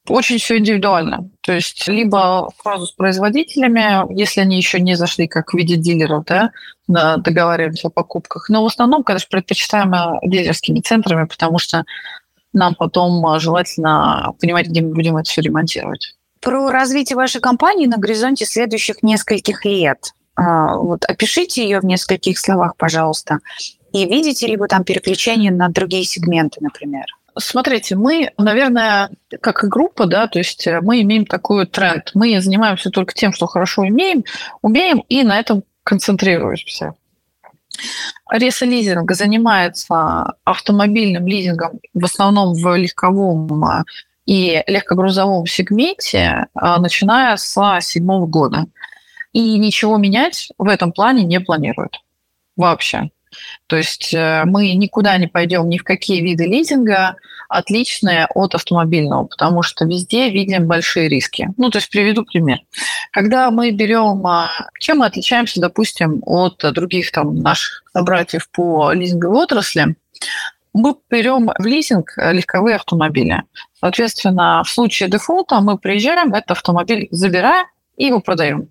Очень 0.08 0.38
все 0.38 0.58
индивидуально. 0.58 1.30
То 1.42 1.52
есть 1.52 1.86
либо 1.86 2.50
сразу 2.60 2.86
с 2.86 2.92
производителями, 2.92 4.12
если 4.18 4.40
они 4.40 4.56
еще 4.56 4.80
не 4.80 4.96
зашли 4.96 5.28
как 5.28 5.52
в 5.52 5.56
виде 5.56 5.76
дилеров, 5.76 6.24
да, 6.26 6.50
договариваемся 6.88 7.88
о 7.88 7.90
покупках. 7.90 8.48
Но 8.48 8.62
в 8.62 8.66
основном, 8.66 9.04
конечно, 9.04 9.28
предпочитаем 9.30 9.92
дилерскими 10.28 10.80
центрами, 10.80 11.26
потому 11.26 11.58
что 11.58 11.84
нам 12.52 12.74
потом 12.74 13.24
э, 13.26 13.40
желательно 13.40 14.34
понимать, 14.40 14.66
где 14.66 14.82
мы 14.82 14.94
будем 14.94 15.16
это 15.16 15.30
все 15.30 15.40
ремонтировать. 15.40 16.14
Про 16.40 16.70
развитие 16.70 17.16
вашей 17.16 17.40
компании 17.40 17.86
на 17.86 17.96
горизонте 17.96 18.44
следующих 18.44 19.02
нескольких 19.02 19.64
лет. 19.64 20.12
А, 20.34 20.76
вот 20.76 21.04
опишите 21.04 21.62
ее 21.62 21.80
в 21.80 21.84
нескольких 21.84 22.38
словах, 22.38 22.76
пожалуйста. 22.76 23.38
И 23.92 24.06
видите 24.06 24.46
ли 24.46 24.56
вы 24.56 24.68
там 24.68 24.84
переключение 24.84 25.52
на 25.52 25.68
другие 25.68 26.04
сегменты, 26.04 26.58
например? 26.60 27.04
Смотрите, 27.38 27.96
мы, 27.96 28.30
наверное, 28.38 29.10
как 29.40 29.64
и 29.64 29.68
группа, 29.68 30.06
да, 30.06 30.26
то 30.26 30.38
есть 30.38 30.66
э, 30.66 30.80
мы 30.80 31.00
имеем 31.02 31.26
такой 31.26 31.66
тренд. 31.66 32.10
Мы 32.14 32.40
занимаемся 32.40 32.90
только 32.90 33.14
тем, 33.14 33.32
что 33.32 33.46
хорошо 33.46 33.82
умеем, 33.82 34.24
умеем 34.60 35.02
и 35.08 35.22
на 35.22 35.38
этом 35.38 35.64
концентрируемся. 35.82 36.94
Ресолизинг 38.30 39.10
занимается 39.12 40.34
автомобильным 40.44 41.26
лизингом 41.26 41.80
в 41.94 42.04
основном 42.04 42.54
в 42.54 42.76
легковом 42.76 43.64
а, 43.64 43.84
и 44.26 44.62
легкогрузовом 44.66 45.46
сегменте, 45.46 46.46
а, 46.54 46.78
начиная 46.80 47.36
с 47.36 47.80
седьмого 47.80 48.26
года. 48.26 48.66
И 49.32 49.58
ничего 49.58 49.96
менять 49.96 50.50
в 50.58 50.68
этом 50.68 50.92
плане 50.92 51.24
не 51.24 51.40
планируют 51.40 52.02
вообще. 52.56 53.10
То 53.66 53.76
есть 53.76 54.12
э, 54.14 54.44
мы 54.44 54.72
никуда 54.74 55.16
не 55.18 55.26
пойдем 55.26 55.68
ни 55.68 55.78
в 55.78 55.84
какие 55.84 56.20
виды 56.20 56.44
лизинга, 56.44 57.16
отличные 57.48 58.26
от 58.34 58.54
автомобильного, 58.54 59.24
потому 59.24 59.62
что 59.62 59.84
везде 59.84 60.30
видим 60.30 60.66
большие 60.66 61.08
риски. 61.08 61.50
Ну, 61.56 61.70
то 61.70 61.78
есть 61.78 61.90
приведу 61.90 62.24
пример. 62.24 62.60
Когда 63.10 63.50
мы 63.50 63.70
берем, 63.70 64.26
а, 64.26 64.48
чем 64.80 64.98
мы 64.98 65.06
отличаемся, 65.06 65.60
допустим, 65.60 66.22
от 66.24 66.58
других 66.72 67.12
там 67.12 67.36
наших 67.36 67.84
собратьев 67.92 68.48
по 68.50 68.92
лизинговой 68.92 69.42
отрасли, 69.42 69.96
мы 70.72 70.94
берем 71.10 71.50
в 71.58 71.66
лизинг 71.66 72.14
легковые 72.16 72.76
автомобили. 72.76 73.42
Соответственно, 73.78 74.62
в 74.64 74.70
случае 74.70 75.10
дефолта 75.10 75.60
мы 75.60 75.76
приезжаем, 75.76 76.32
этот 76.32 76.52
автомобиль 76.52 77.08
забираем 77.10 77.66
и 77.96 78.06
его 78.06 78.20
продаем. 78.20 78.68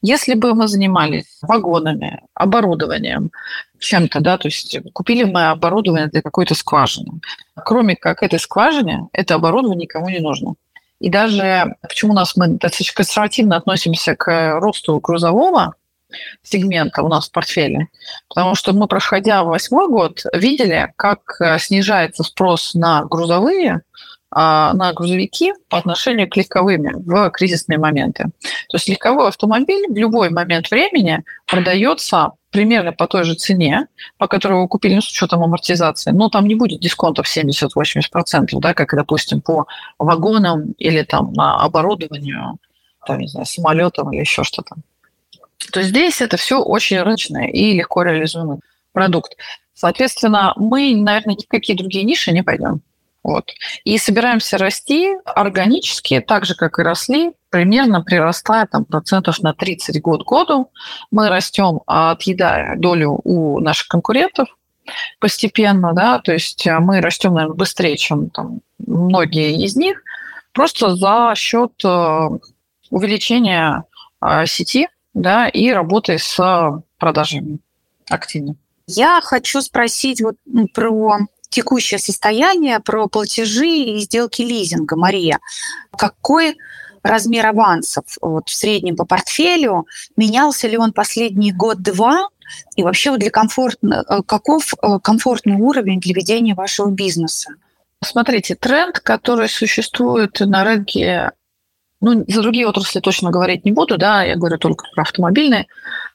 Если 0.00 0.34
бы 0.34 0.54
мы 0.54 0.68
занимались 0.68 1.38
вагонами, 1.42 2.22
оборудованием, 2.34 3.30
чем-то, 3.78 4.20
да, 4.20 4.38
то 4.38 4.48
есть 4.48 4.78
купили 4.92 5.24
мы 5.24 5.50
оборудование 5.50 6.08
для 6.08 6.22
какой-то 6.22 6.54
скважины. 6.54 7.20
Кроме 7.54 7.96
как 7.96 8.22
этой 8.22 8.38
скважине, 8.38 9.08
это 9.12 9.34
оборудование 9.34 9.84
никому 9.84 10.08
не 10.08 10.20
нужно. 10.20 10.54
И 11.00 11.10
даже 11.10 11.76
почему 11.82 12.12
у 12.12 12.14
нас 12.16 12.36
мы 12.36 12.48
достаточно 12.48 12.96
консервативно 12.96 13.56
относимся 13.56 14.16
к 14.16 14.58
росту 14.58 14.98
грузового 15.00 15.74
сегмента 16.42 17.02
у 17.02 17.08
нас 17.08 17.28
в 17.28 17.32
портфеле, 17.32 17.88
потому 18.28 18.54
что 18.54 18.72
мы, 18.72 18.88
проходя 18.88 19.44
восьмой 19.44 19.88
год, 19.88 20.22
видели, 20.32 20.92
как 20.96 21.40
снижается 21.58 22.24
спрос 22.24 22.74
на 22.74 23.04
грузовые 23.04 23.82
на 24.30 24.92
грузовики 24.92 25.54
по 25.68 25.78
отношению 25.78 26.28
к 26.28 26.36
легковыми 26.36 26.92
в 26.94 27.30
кризисные 27.30 27.78
моменты. 27.78 28.24
То 28.68 28.76
есть 28.76 28.88
легковой 28.88 29.28
автомобиль 29.28 29.86
в 29.88 29.96
любой 29.96 30.30
момент 30.30 30.70
времени 30.70 31.24
продается 31.46 32.32
примерно 32.50 32.92
по 32.92 33.06
той 33.06 33.24
же 33.24 33.34
цене, 33.34 33.88
по 34.16 34.26
которой 34.26 34.60
вы 34.60 34.68
купили, 34.68 34.94
ну, 34.94 35.00
с 35.00 35.08
учетом 35.08 35.42
амортизации, 35.42 36.10
но 36.10 36.28
там 36.28 36.46
не 36.46 36.54
будет 36.54 36.80
дисконтов 36.80 37.26
70-80%, 37.26 38.48
да, 38.60 38.74
как, 38.74 38.94
допустим, 38.94 39.40
по 39.40 39.66
вагонам 39.98 40.72
или 40.78 41.02
там 41.02 41.32
оборудованию. 41.36 42.58
там, 43.08 43.18
не 43.18 43.28
знаю, 43.28 43.46
самолетом 43.46 44.12
или 44.12 44.20
еще 44.20 44.44
что-то. 44.44 44.76
То 45.72 45.80
есть 45.80 45.90
здесь 45.90 46.20
это 46.20 46.36
все 46.36 46.60
очень 46.60 47.00
рыночное 47.00 47.48
и 47.48 47.72
легко 47.72 48.02
реализуемый 48.02 48.58
продукт. 48.92 49.36
Соответственно, 49.74 50.52
мы, 50.56 50.94
наверное, 50.94 51.34
ни 51.34 51.44
в 51.44 51.48
какие 51.48 51.76
другие 51.76 52.04
ниши 52.04 52.32
не 52.32 52.42
пойдем. 52.42 52.80
Вот. 53.28 53.52
И 53.84 53.98
собираемся 53.98 54.56
расти 54.56 55.14
органически, 55.26 56.18
так 56.26 56.46
же, 56.46 56.54
как 56.54 56.78
и 56.78 56.82
росли, 56.82 57.32
примерно 57.50 58.00
прирастая 58.00 58.66
там, 58.66 58.86
процентов 58.86 59.40
на 59.40 59.52
30 59.52 60.00
год 60.00 60.24
году. 60.24 60.70
Мы 61.10 61.28
растем, 61.28 61.82
отъедая 61.84 62.78
долю 62.78 63.20
у 63.24 63.60
наших 63.60 63.88
конкурентов 63.88 64.48
постепенно, 65.20 65.92
да, 65.92 66.20
то 66.20 66.32
есть 66.32 66.66
э, 66.66 66.78
мы 66.78 67.02
растем, 67.02 67.34
наверное, 67.34 67.54
быстрее, 67.54 67.98
чем 67.98 68.30
там, 68.30 68.60
многие 68.78 69.62
из 69.62 69.76
них, 69.76 70.02
просто 70.54 70.96
за 70.96 71.34
счет 71.36 71.72
э, 71.84 72.28
увеличения 72.88 73.84
сети, 74.46 74.88
да, 75.12 75.48
и 75.48 75.68
работы 75.70 76.16
с 76.16 76.82
продажами 76.96 77.58
активно. 78.08 78.56
Я 78.86 79.20
хочу 79.22 79.60
спросить 79.60 80.22
вот 80.22 80.36
про 80.72 81.18
текущее 81.48 81.98
состояние, 81.98 82.80
про 82.80 83.08
платежи 83.08 83.68
и 83.68 83.98
сделки 84.00 84.42
лизинга, 84.42 84.96
Мария. 84.96 85.40
Какой 85.96 86.56
размер 87.02 87.46
авансов 87.46 88.04
вот, 88.20 88.48
в 88.48 88.54
среднем 88.54 88.96
по 88.96 89.04
портфелю? 89.04 89.86
Менялся 90.16 90.68
ли 90.68 90.76
он 90.76 90.92
последний 90.92 91.52
год-два? 91.52 92.28
И 92.76 92.82
вообще 92.82 93.16
для 93.16 93.30
комфортно, 93.30 94.04
э, 94.08 94.22
каков 94.26 94.72
э, 94.74 94.98
комфортный 95.02 95.56
уровень 95.56 96.00
для 96.00 96.14
ведения 96.14 96.54
вашего 96.54 96.90
бизнеса? 96.90 97.50
Смотрите, 98.02 98.54
тренд, 98.54 99.00
который 99.00 99.48
существует 99.48 100.40
на 100.40 100.64
рынке, 100.64 101.32
ну, 102.00 102.24
за 102.26 102.42
другие 102.42 102.66
отрасли 102.66 103.00
точно 103.00 103.30
говорить 103.30 103.64
не 103.64 103.72
буду, 103.72 103.98
да, 103.98 104.22
я 104.22 104.36
говорю 104.36 104.56
только 104.56 104.86
про 104.94 105.02
автомобильные, 105.02 105.66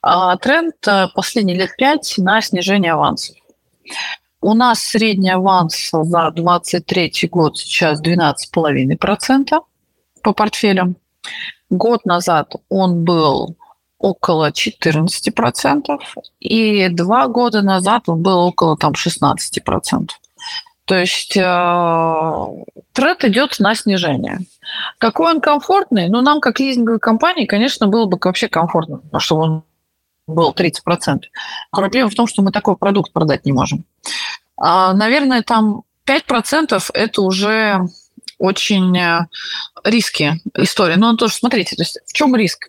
а 0.02 0.36
тренд 0.38 0.74
э, 0.88 1.06
последние 1.14 1.56
лет 1.56 1.76
пять 1.76 2.14
на 2.18 2.40
снижение 2.40 2.92
авансов. 2.92 3.36
У 4.46 4.52
нас 4.52 4.80
средний 4.80 5.30
аванс 5.30 5.88
за 5.90 6.30
2023 6.30 7.28
год 7.32 7.56
сейчас 7.56 8.02
12,5% 8.02 9.60
по 10.22 10.32
портфелям. 10.34 10.96
Год 11.70 12.04
назад 12.04 12.52
он 12.68 13.04
был 13.04 13.56
около 13.98 14.50
14%, 14.50 15.98
и 16.40 16.88
два 16.90 17.28
года 17.28 17.62
назад 17.62 18.02
он 18.06 18.20
был 18.20 18.40
около 18.40 18.76
там, 18.76 18.92
16%. 18.92 20.10
То 20.84 20.94
есть 20.94 21.38
э, 21.38 22.46
тренд 22.92 23.24
идет 23.24 23.58
на 23.60 23.74
снижение. 23.74 24.40
Какой 24.98 25.32
он 25.32 25.40
комфортный? 25.40 26.10
Ну, 26.10 26.20
нам, 26.20 26.42
как 26.42 26.60
лизинговой 26.60 27.00
компании, 27.00 27.46
конечно, 27.46 27.86
было 27.86 28.04
бы 28.04 28.18
вообще 28.22 28.48
комфортно, 28.48 29.00
чтобы 29.20 29.40
он 29.40 29.64
был 30.26 30.52
30%. 30.52 31.22
Проблема 31.70 32.10
в 32.10 32.14
том, 32.14 32.26
что 32.26 32.42
мы 32.42 32.52
такой 32.52 32.76
продукт 32.76 33.12
продать 33.12 33.46
не 33.46 33.52
можем. 33.52 33.84
А, 34.56 34.92
наверное, 34.94 35.42
там 35.42 35.82
5% 36.06 36.90
это 36.92 37.22
уже 37.22 37.86
очень 38.38 38.96
э, 38.96 39.26
риски 39.84 40.40
истории. 40.54 40.96
Но 40.96 41.16
тоже 41.16 41.34
смотрите, 41.34 41.76
то 41.76 41.82
есть 41.82 41.98
в 42.06 42.12
чем 42.12 42.34
риск? 42.36 42.68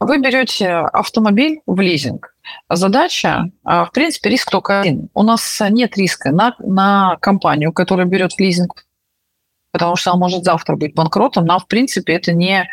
Вы 0.00 0.18
берете 0.18 0.68
автомобиль 0.68 1.60
в 1.66 1.80
лизинг. 1.80 2.34
Задача, 2.68 3.50
а, 3.64 3.86
в 3.86 3.92
принципе, 3.92 4.30
риск 4.30 4.50
только 4.50 4.80
один. 4.80 5.08
У 5.14 5.22
нас 5.22 5.62
нет 5.70 5.96
риска 5.96 6.30
на, 6.32 6.54
на 6.58 7.16
компанию, 7.20 7.72
которая 7.72 8.06
берет 8.06 8.32
в 8.32 8.40
лизинг, 8.40 8.86
потому 9.72 9.96
что 9.96 10.10
она 10.10 10.20
может 10.20 10.44
завтра 10.44 10.76
быть 10.76 10.94
банкротом. 10.94 11.46
Нам, 11.46 11.60
в 11.60 11.66
принципе, 11.66 12.14
это 12.14 12.32
не 12.32 12.68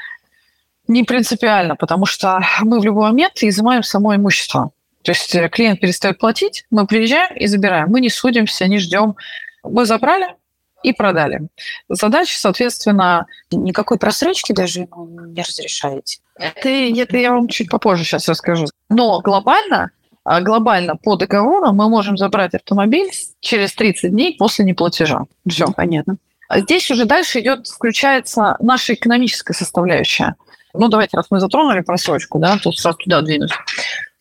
не 0.87 1.03
принципиально, 1.03 1.77
потому 1.77 2.05
что 2.05 2.41
мы 2.61 2.79
в 2.79 2.83
любой 2.83 3.03
момент 3.03 3.41
изымаем 3.41 3.83
само 3.83 4.15
имущество. 4.15 4.71
То 5.03 5.11
есть 5.11 5.35
э, 5.35 5.49
клиент 5.49 5.79
перестает 5.79 6.17
платить, 6.17 6.65
мы 6.71 6.87
приезжаем 6.87 7.35
и 7.35 7.47
забираем. 7.47 7.89
Мы 7.89 8.01
не 8.01 8.09
судимся, 8.09 8.67
не 8.67 8.79
ждем. 8.79 9.15
Мы 9.63 9.85
забрали 9.85 10.35
и 10.81 10.93
продали. 10.93 11.47
Задача, 11.89 12.37
соответственно... 12.37 13.27
Никакой 13.51 13.97
просрочки 13.97 14.51
даже 14.53 14.81
не 14.81 15.41
разрешаете? 15.41 16.19
Это, 16.35 16.69
это 16.69 17.17
я 17.17 17.31
вам 17.31 17.47
чуть 17.47 17.69
попозже 17.69 18.03
сейчас 18.03 18.27
расскажу. 18.27 18.65
Но 18.89 19.21
глобально, 19.21 19.91
а, 20.23 20.41
глобально 20.41 20.95
по 20.95 21.15
договору 21.15 21.71
мы 21.73 21.89
можем 21.89 22.17
забрать 22.17 22.53
автомобиль 22.53 23.11
через 23.39 23.73
30 23.73 24.11
дней 24.11 24.35
после 24.37 24.65
неплатежа. 24.65 25.25
Все. 25.47 25.67
Понятно. 25.67 26.17
А 26.49 26.59
здесь 26.59 26.89
уже 26.91 27.05
дальше 27.05 27.39
идет, 27.39 27.67
включается 27.67 28.57
наша 28.59 28.93
экономическая 28.93 29.53
составляющая. 29.53 30.35
Ну, 30.73 30.87
давайте, 30.87 31.17
раз 31.17 31.27
мы 31.29 31.39
затронули 31.39 31.81
просрочку, 31.81 32.39
да, 32.39 32.57
тут 32.57 32.77
сразу 32.77 32.97
туда 32.97 33.21
двинусь. 33.21 33.51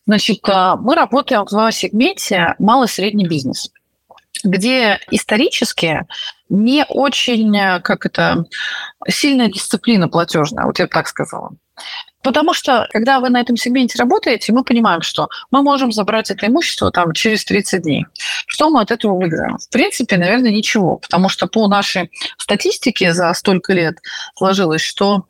Значит, 0.05 0.39
а, 0.49 0.75
мы 0.75 0.95
работаем 0.95 1.45
в 1.45 1.71
сегменте 1.71 2.55
малый 2.59 2.87
средний 2.87 3.27
бизнес, 3.27 3.71
где 4.43 4.99
исторически 5.11 6.05
не 6.49 6.85
очень, 6.87 7.81
как 7.81 8.05
это, 8.05 8.45
сильная 9.07 9.47
дисциплина 9.47 10.09
платежная, 10.09 10.65
вот 10.65 10.79
я 10.79 10.85
бы 10.85 10.89
так 10.89 11.07
сказала. 11.07 11.51
Потому 12.23 12.53
что, 12.53 12.87
когда 12.91 13.19
вы 13.19 13.29
на 13.29 13.41
этом 13.41 13.57
сегменте 13.57 13.99
работаете, 13.99 14.53
мы 14.53 14.63
понимаем, 14.63 15.01
что 15.01 15.27
мы 15.51 15.61
можем 15.61 15.91
забрать 15.91 16.31
это 16.31 16.47
имущество 16.47 16.89
там, 16.89 17.11
через 17.11 17.43
30 17.43 17.83
дней. 17.83 18.05
Что 18.47 18.69
мы 18.69 18.81
от 18.81 18.91
этого 18.91 19.17
выиграем? 19.17 19.57
В 19.57 19.69
принципе, 19.69 20.17
наверное, 20.17 20.51
ничего, 20.51 20.97
потому 20.97 21.27
что 21.27 21.47
по 21.47 21.67
нашей 21.67 22.09
статистике 22.37 23.13
за 23.13 23.33
столько 23.33 23.73
лет 23.73 23.97
сложилось, 24.35 24.81
что 24.81 25.25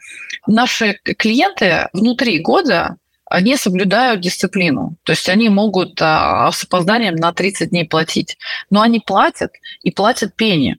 наши 0.45 0.99
клиенты 1.17 1.89
внутри 1.93 2.39
года 2.39 2.97
не 3.41 3.57
соблюдают 3.57 4.21
дисциплину. 4.21 4.95
То 5.03 5.13
есть 5.13 5.29
они 5.29 5.49
могут 5.49 6.01
а, 6.01 6.51
с 6.51 6.63
опозданием 6.63 7.15
на 7.15 7.33
30 7.33 7.69
дней 7.69 7.85
платить. 7.85 8.37
Но 8.69 8.81
они 8.81 8.99
платят 8.99 9.51
и 9.81 9.91
платят 9.91 10.35
пени. 10.35 10.77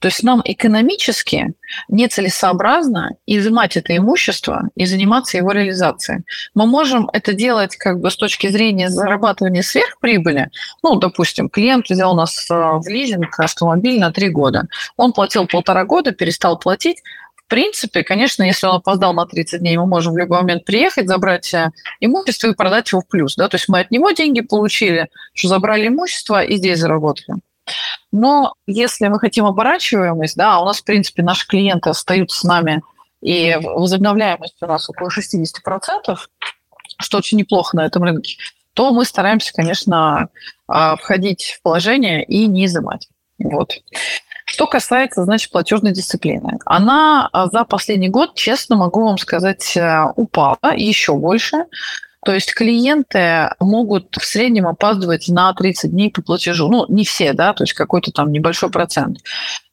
То 0.00 0.08
есть 0.08 0.22
нам 0.22 0.42
экономически 0.44 1.54
нецелесообразно 1.88 3.16
изымать 3.26 3.76
это 3.76 3.96
имущество 3.96 4.70
и 4.74 4.86
заниматься 4.86 5.36
его 5.36 5.52
реализацией. 5.52 6.22
Мы 6.54 6.66
можем 6.66 7.08
это 7.12 7.32
делать 7.32 7.76
как 7.76 8.00
бы 8.00 8.10
с 8.10 8.16
точки 8.16 8.48
зрения 8.48 8.88
зарабатывания 8.88 9.62
сверхприбыли. 9.62 10.50
Ну, 10.82 10.96
допустим, 10.96 11.48
клиент 11.48 11.88
взял 11.88 12.12
у 12.12 12.16
нас 12.16 12.50
э, 12.50 12.54
в 12.54 12.86
лизинг 12.88 13.38
автомобиль 13.38 13.98
на 14.00 14.12
три 14.12 14.28
года. 14.30 14.68
Он 14.96 15.12
платил 15.12 15.46
полтора 15.46 15.84
года, 15.84 16.12
перестал 16.12 16.58
платить, 16.58 17.02
в 17.48 17.50
принципе, 17.50 18.04
конечно, 18.04 18.42
если 18.42 18.66
он 18.66 18.76
опоздал 18.76 19.14
на 19.14 19.24
30 19.24 19.60
дней, 19.60 19.78
мы 19.78 19.86
можем 19.86 20.12
в 20.12 20.18
любой 20.18 20.42
момент 20.42 20.66
приехать, 20.66 21.08
забрать 21.08 21.54
э, 21.54 21.70
имущество 21.98 22.48
и 22.48 22.54
продать 22.54 22.92
его 22.92 23.00
в 23.00 23.08
плюс. 23.08 23.36
Да? 23.36 23.48
То 23.48 23.54
есть 23.54 23.70
мы 23.70 23.80
от 23.80 23.90
него 23.90 24.10
деньги 24.10 24.42
получили, 24.42 25.08
что 25.32 25.48
забрали 25.48 25.88
имущество 25.88 26.44
и 26.44 26.56
здесь 26.56 26.78
заработали. 26.78 27.38
Но 28.12 28.52
если 28.66 29.08
мы 29.08 29.18
хотим 29.18 29.46
оборачиваемость, 29.46 30.36
да, 30.36 30.60
у 30.60 30.66
нас, 30.66 30.80
в 30.80 30.84
принципе, 30.84 31.22
наши 31.22 31.46
клиенты 31.46 31.88
остаются 31.88 32.38
с 32.38 32.44
нами, 32.44 32.82
и 33.22 33.56
возобновляемость 33.62 34.56
у 34.60 34.66
нас 34.66 34.90
около 34.90 35.08
60%, 35.08 36.18
что 37.00 37.16
очень 37.16 37.38
неплохо 37.38 37.78
на 37.78 37.86
этом 37.86 38.02
рынке, 38.04 38.36
то 38.74 38.92
мы 38.92 39.06
стараемся, 39.06 39.54
конечно, 39.54 40.28
а, 40.66 40.96
входить 40.96 41.56
в 41.58 41.62
положение 41.62 42.22
и 42.24 42.46
не 42.46 42.66
изымать. 42.66 43.08
Вот. 43.38 43.72
Что 44.48 44.66
касается, 44.66 45.24
значит, 45.24 45.52
платежной 45.52 45.92
дисциплины. 45.92 46.58
Она 46.64 47.28
а, 47.34 47.48
за 47.48 47.64
последний 47.64 48.08
год, 48.08 48.34
честно 48.34 48.76
могу 48.76 49.04
вам 49.04 49.18
сказать, 49.18 49.76
э, 49.76 50.04
упала 50.16 50.74
еще 50.74 51.14
больше. 51.14 51.66
То 52.24 52.32
есть 52.32 52.54
клиенты 52.54 53.50
могут 53.60 54.16
в 54.16 54.24
среднем 54.24 54.66
опаздывать 54.66 55.28
на 55.28 55.52
30 55.52 55.90
дней 55.90 56.10
по 56.10 56.22
платежу. 56.22 56.68
Ну, 56.68 56.86
не 56.88 57.04
все, 57.04 57.34
да, 57.34 57.52
то 57.52 57.64
есть 57.64 57.74
какой-то 57.74 58.10
там 58.10 58.32
небольшой 58.32 58.70
процент. 58.70 59.18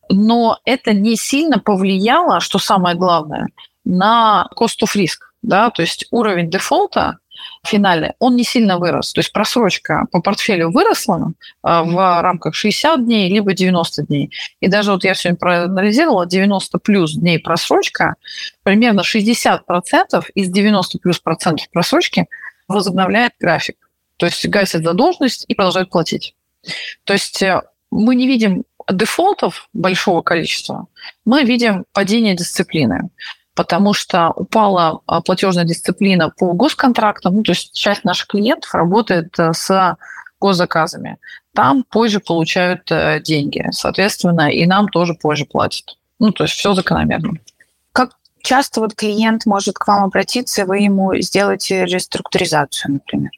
Но 0.09 0.59
это 0.65 0.91
не 0.91 1.15
сильно 1.15 1.57
повлияло, 1.57 2.41
что 2.41 2.59
самое 2.59 2.97
главное, 2.97 3.47
на 3.85 4.49
cost 4.57 4.83
of 4.83 4.93
risk. 4.93 5.19
Да? 5.41 5.69
То 5.69 5.83
есть 5.83 6.05
уровень 6.11 6.49
дефолта 6.49 7.19
финальный, 7.65 8.13
он 8.19 8.35
не 8.35 8.43
сильно 8.43 8.77
вырос. 8.77 9.13
То 9.13 9.19
есть 9.19 9.31
просрочка 9.31 10.07
по 10.11 10.21
портфелю 10.21 10.71
выросла 10.71 11.33
а, 11.61 11.83
в 11.83 12.21
рамках 12.21 12.55
60 12.55 13.05
дней, 13.05 13.29
либо 13.29 13.53
90 13.53 14.03
дней. 14.03 14.31
И 14.59 14.67
даже 14.67 14.91
вот 14.91 15.03
я 15.03 15.13
сегодня 15.13 15.37
проанализировала, 15.37 16.25
90 16.25 16.77
плюс 16.79 17.13
дней 17.13 17.39
просрочка, 17.39 18.15
примерно 18.63 19.01
60% 19.01 19.59
из 20.33 20.49
90 20.49 20.99
плюс 20.99 21.19
процентов 21.19 21.69
просрочки 21.71 22.27
возобновляет 22.67 23.33
график. 23.39 23.77
То 24.17 24.25
есть 24.25 24.47
гасит 24.47 24.83
задолженность 24.83 25.45
и 25.47 25.55
продолжает 25.55 25.89
платить. 25.89 26.35
То 27.03 27.13
есть 27.13 27.41
э, 27.41 27.61
мы 27.91 28.15
не 28.15 28.27
видим 28.27 28.63
дефолтов 28.89 29.69
большого 29.73 30.21
количества, 30.21 30.87
мы 31.25 31.43
видим 31.43 31.85
падение 31.91 32.35
дисциплины 32.35 33.09
потому 33.55 33.93
что 33.93 34.31
упала 34.35 34.99
а, 35.07 35.21
платежная 35.21 35.63
дисциплина 35.63 36.29
по 36.29 36.53
госконтрактам, 36.53 37.35
ну, 37.35 37.43
то 37.43 37.53
есть 37.53 37.73
часть 37.73 38.03
наших 38.03 38.27
клиентов 38.27 38.73
работает 38.73 39.39
э, 39.39 39.53
с 39.53 39.97
госзаказами. 40.39 41.17
Там 41.53 41.85
позже 41.89 42.19
получают 42.19 42.91
э, 42.91 43.21
деньги, 43.21 43.65
соответственно, 43.71 44.51
и 44.51 44.65
нам 44.65 44.89
тоже 44.89 45.13
позже 45.13 45.45
платят. 45.45 45.97
Ну, 46.19 46.31
то 46.31 46.43
есть 46.43 46.55
все 46.55 46.73
закономерно. 46.73 47.39
Как 47.93 48.11
часто 48.41 48.81
вот 48.81 48.93
клиент 48.93 49.45
может 49.45 49.75
к 49.75 49.87
вам 49.87 50.03
обратиться, 50.03 50.65
вы 50.65 50.79
ему 50.79 51.15
сделаете 51.15 51.85
реструктуризацию, 51.85 52.93
например? 52.93 53.31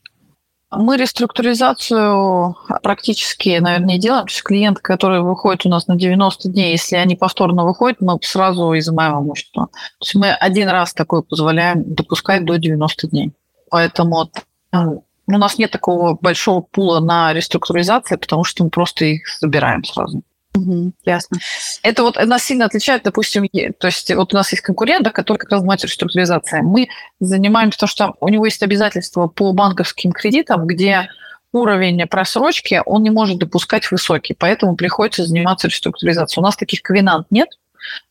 Мы 0.70 0.98
реструктуризацию 0.98 2.58
практически, 2.84 3.58
наверное, 3.60 3.94
не 3.94 4.00
делаем. 4.00 4.26
То 4.26 4.32
есть 4.32 4.44
клиент, 4.44 4.80
который 4.80 5.22
выходит 5.22 5.66
у 5.66 5.70
нас 5.70 5.88
на 5.88 5.96
90 5.96 6.50
дней, 6.50 6.72
если 6.72 6.98
они 6.98 7.16
повторно 7.16 7.64
выходят, 7.64 8.02
мы 8.02 8.20
сразу 8.22 8.78
изымаем 8.78 9.20
имущество. 9.20 9.68
То 9.68 10.04
есть 10.04 10.16
мы 10.16 10.32
один 10.32 10.68
раз 10.68 10.94
такое 10.94 11.22
позволяем 11.22 11.94
допускать 11.94 12.44
до 12.44 12.58
90 12.58 13.08
дней. 13.08 13.32
Поэтому 13.70 14.30
ну, 14.74 15.06
у 15.28 15.38
нас 15.38 15.58
нет 15.58 15.72
такого 15.72 16.18
большого 16.20 16.62
пула 16.62 17.00
на 17.00 17.32
реструктуризацию, 17.34 18.20
потому 18.20 18.44
что 18.44 18.66
мы 18.66 18.70
просто 18.70 19.06
их 19.06 19.22
забираем 19.40 19.86
сразу. 19.86 20.22
Угу, 20.58 20.94
ясно. 21.06 21.38
Это 21.84 22.04
вот 22.04 22.16
нас 22.16 22.44
сильно 22.44 22.66
отличает, 22.66 23.04
допустим, 23.04 23.48
то 23.80 23.88
есть 23.88 24.14
вот 24.14 24.34
у 24.34 24.38
нас 24.38 24.52
есть 24.52 24.64
конкурент, 24.64 25.04
да, 25.04 25.12
который 25.12 25.38
как 25.38 25.52
раз 25.52 25.60
занимается 25.60 25.88
реструктуризацией. 25.88 26.64
Мы 26.64 26.90
занимаемся 27.20 27.80
то, 27.80 27.88
что 27.88 28.16
у 28.20 28.30
него 28.30 28.46
есть 28.46 28.64
обязательства 28.64 29.28
по 29.28 29.54
банковским 29.54 30.12
кредитам, 30.12 30.66
где 30.66 31.10
уровень 31.52 32.06
просрочки 32.08 32.82
он 32.86 33.04
не 33.04 33.10
может 33.10 33.38
допускать 33.38 33.90
высокий, 33.92 34.34
поэтому 34.34 34.76
приходится 34.76 35.26
заниматься 35.26 35.68
реструктуризацией. 35.68 36.42
У 36.42 36.46
нас 36.46 36.56
таких 36.56 36.82
ковенант 36.82 37.28
нет, 37.30 37.50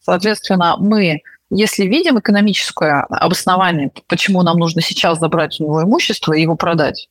соответственно, 0.00 0.76
мы 0.78 1.22
если 1.50 1.85
видим 1.85 2.18
экономическое 2.18 3.02
обоснование, 3.09 3.92
почему 4.09 4.42
нам 4.42 4.59
нужно 4.59 4.82
сейчас 4.82 5.20
забрать 5.20 5.61
у 5.61 5.64
него 5.64 5.82
имущество 5.82 6.32
и 6.32 6.42
его 6.42 6.56
продать, 6.56 7.09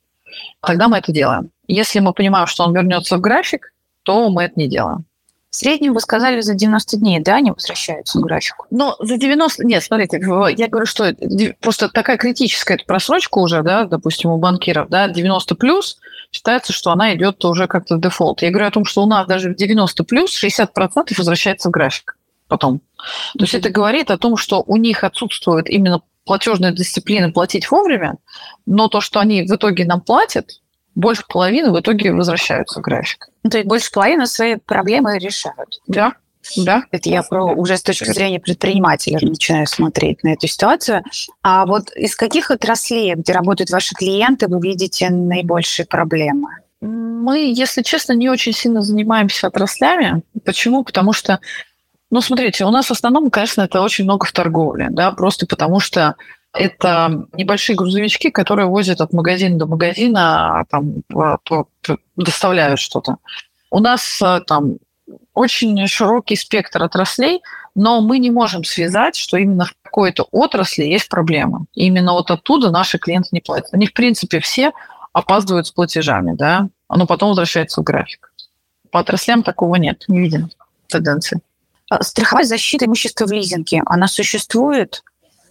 тогда 0.60 0.88
мы 0.88 0.98
это 0.98 1.10
делаем. 1.10 1.50
Если 1.68 2.00
мы 2.00 2.12
понимаем, 2.12 2.46
что 2.46 2.64
он 2.64 2.74
вернется 2.74 3.16
в 3.16 3.20
график, 3.20 3.72
то 4.02 4.28
мы 4.28 4.44
это 4.44 4.54
не 4.56 4.68
делаем. 4.68 5.04
В 5.56 5.58
среднем 5.58 5.94
вы 5.94 6.00
сказали 6.00 6.42
за 6.42 6.52
90 6.52 6.98
дней, 6.98 7.18
да, 7.18 7.36
они 7.36 7.50
возвращаются 7.50 8.18
к 8.18 8.22
графику? 8.22 8.66
Ну, 8.70 8.94
за 9.00 9.16
90... 9.16 9.64
Нет, 9.64 9.82
смотрите, 9.82 10.18
я 10.18 10.68
говорю, 10.68 10.84
что 10.84 11.16
просто 11.62 11.88
такая 11.88 12.18
критическая 12.18 12.76
просрочка 12.86 13.38
уже, 13.38 13.62
да, 13.62 13.84
допустим, 13.84 14.32
у 14.32 14.36
банкиров, 14.36 14.90
да, 14.90 15.08
90 15.08 15.54
плюс, 15.54 15.96
считается, 16.30 16.74
что 16.74 16.90
она 16.90 17.14
идет 17.14 17.42
уже 17.42 17.68
как-то 17.68 17.96
дефолт. 17.96 18.42
Я 18.42 18.50
говорю 18.50 18.66
о 18.66 18.70
том, 18.70 18.84
что 18.84 19.02
у 19.02 19.06
нас 19.06 19.26
даже 19.26 19.48
в 19.48 19.56
90 19.56 20.04
плюс 20.04 20.44
60% 20.44 20.68
возвращается 21.16 21.70
в 21.70 21.72
график 21.72 22.18
потом. 22.48 22.80
То 23.38 23.44
есть 23.44 23.54
это 23.54 23.70
говорит 23.70 24.10
о 24.10 24.18
том, 24.18 24.36
что 24.36 24.62
у 24.66 24.76
них 24.76 25.04
отсутствует 25.04 25.70
именно 25.70 26.02
платежная 26.26 26.72
дисциплина 26.72 27.32
платить 27.32 27.70
вовремя, 27.70 28.16
но 28.66 28.88
то, 28.88 29.00
что 29.00 29.20
они 29.20 29.40
в 29.44 29.56
итоге 29.56 29.86
нам 29.86 30.02
платят, 30.02 30.60
больше 30.96 31.22
половины 31.28 31.70
в 31.70 31.78
итоге 31.78 32.12
возвращаются 32.12 32.80
в 32.80 32.82
график. 32.82 33.28
Ну, 33.44 33.50
то 33.50 33.58
есть 33.58 33.68
больше 33.68 33.92
половины 33.92 34.26
свои 34.26 34.56
проблемы 34.56 35.18
решают. 35.18 35.80
Да. 35.86 36.14
Да. 36.56 36.84
Это 36.92 37.08
я 37.08 37.22
про 37.24 37.44
уже 37.44 37.76
с 37.76 37.82
точки 37.82 38.04
зрения 38.04 38.38
предпринимателя 38.38 39.18
начинаю 39.20 39.66
смотреть 39.66 40.22
на 40.22 40.28
эту 40.28 40.46
ситуацию. 40.46 41.02
А 41.42 41.66
вот 41.66 41.90
из 41.96 42.14
каких 42.14 42.52
отраслей, 42.52 43.14
где 43.14 43.32
работают 43.32 43.70
ваши 43.70 43.94
клиенты, 43.96 44.46
вы 44.46 44.60
видите 44.60 45.10
наибольшие 45.10 45.86
проблемы? 45.86 46.50
Мы, 46.80 47.52
если 47.52 47.82
честно, 47.82 48.12
не 48.12 48.30
очень 48.30 48.52
сильно 48.52 48.80
занимаемся 48.80 49.48
отраслями. 49.48 50.22
Почему? 50.44 50.84
Потому 50.84 51.12
что, 51.12 51.40
ну, 52.10 52.20
смотрите, 52.20 52.64
у 52.64 52.70
нас 52.70 52.86
в 52.86 52.92
основном, 52.92 53.28
конечно, 53.30 53.62
это 53.62 53.82
очень 53.82 54.04
много 54.04 54.24
в 54.24 54.32
торговле, 54.32 54.86
да, 54.90 55.10
просто 55.10 55.46
потому 55.46 55.80
что 55.80 56.14
это 56.58 57.26
небольшие 57.32 57.76
грузовички, 57.76 58.30
которые 58.30 58.66
возят 58.66 59.00
от 59.00 59.12
магазина 59.12 59.58
до 59.58 59.66
магазина, 59.66 60.60
а 60.60 60.64
там, 60.64 61.02
доставляют 62.16 62.80
что-то. 62.80 63.16
У 63.70 63.80
нас 63.80 64.20
а, 64.22 64.40
там 64.40 64.76
очень 65.34 65.86
широкий 65.86 66.36
спектр 66.36 66.82
отраслей, 66.82 67.42
но 67.74 68.00
мы 68.00 68.18
не 68.18 68.30
можем 68.30 68.64
связать, 68.64 69.16
что 69.16 69.36
именно 69.36 69.66
в 69.66 69.74
какой-то 69.82 70.26
отрасли 70.30 70.84
есть 70.84 71.08
проблема. 71.08 71.66
И 71.74 71.86
именно 71.86 72.12
вот 72.12 72.30
оттуда 72.30 72.70
наши 72.70 72.98
клиенты 72.98 73.28
не 73.32 73.40
платят. 73.40 73.68
Они, 73.72 73.86
в 73.86 73.92
принципе, 73.92 74.40
все 74.40 74.72
опаздывают 75.12 75.66
с 75.66 75.72
платежами, 75.72 76.34
да, 76.34 76.68
но 76.88 77.06
потом 77.06 77.30
возвращаются 77.30 77.80
в 77.80 77.84
график. 77.84 78.32
По 78.90 79.00
отраслям 79.00 79.42
такого 79.42 79.76
нет, 79.76 80.04
не 80.08 80.20
видим 80.20 80.50
тенденции. 80.88 81.40
А 81.90 82.02
страховая 82.02 82.44
защита 82.44 82.86
имущества 82.86 83.26
в 83.26 83.32
лизинге, 83.32 83.82
она 83.86 84.08
существует? 84.08 85.02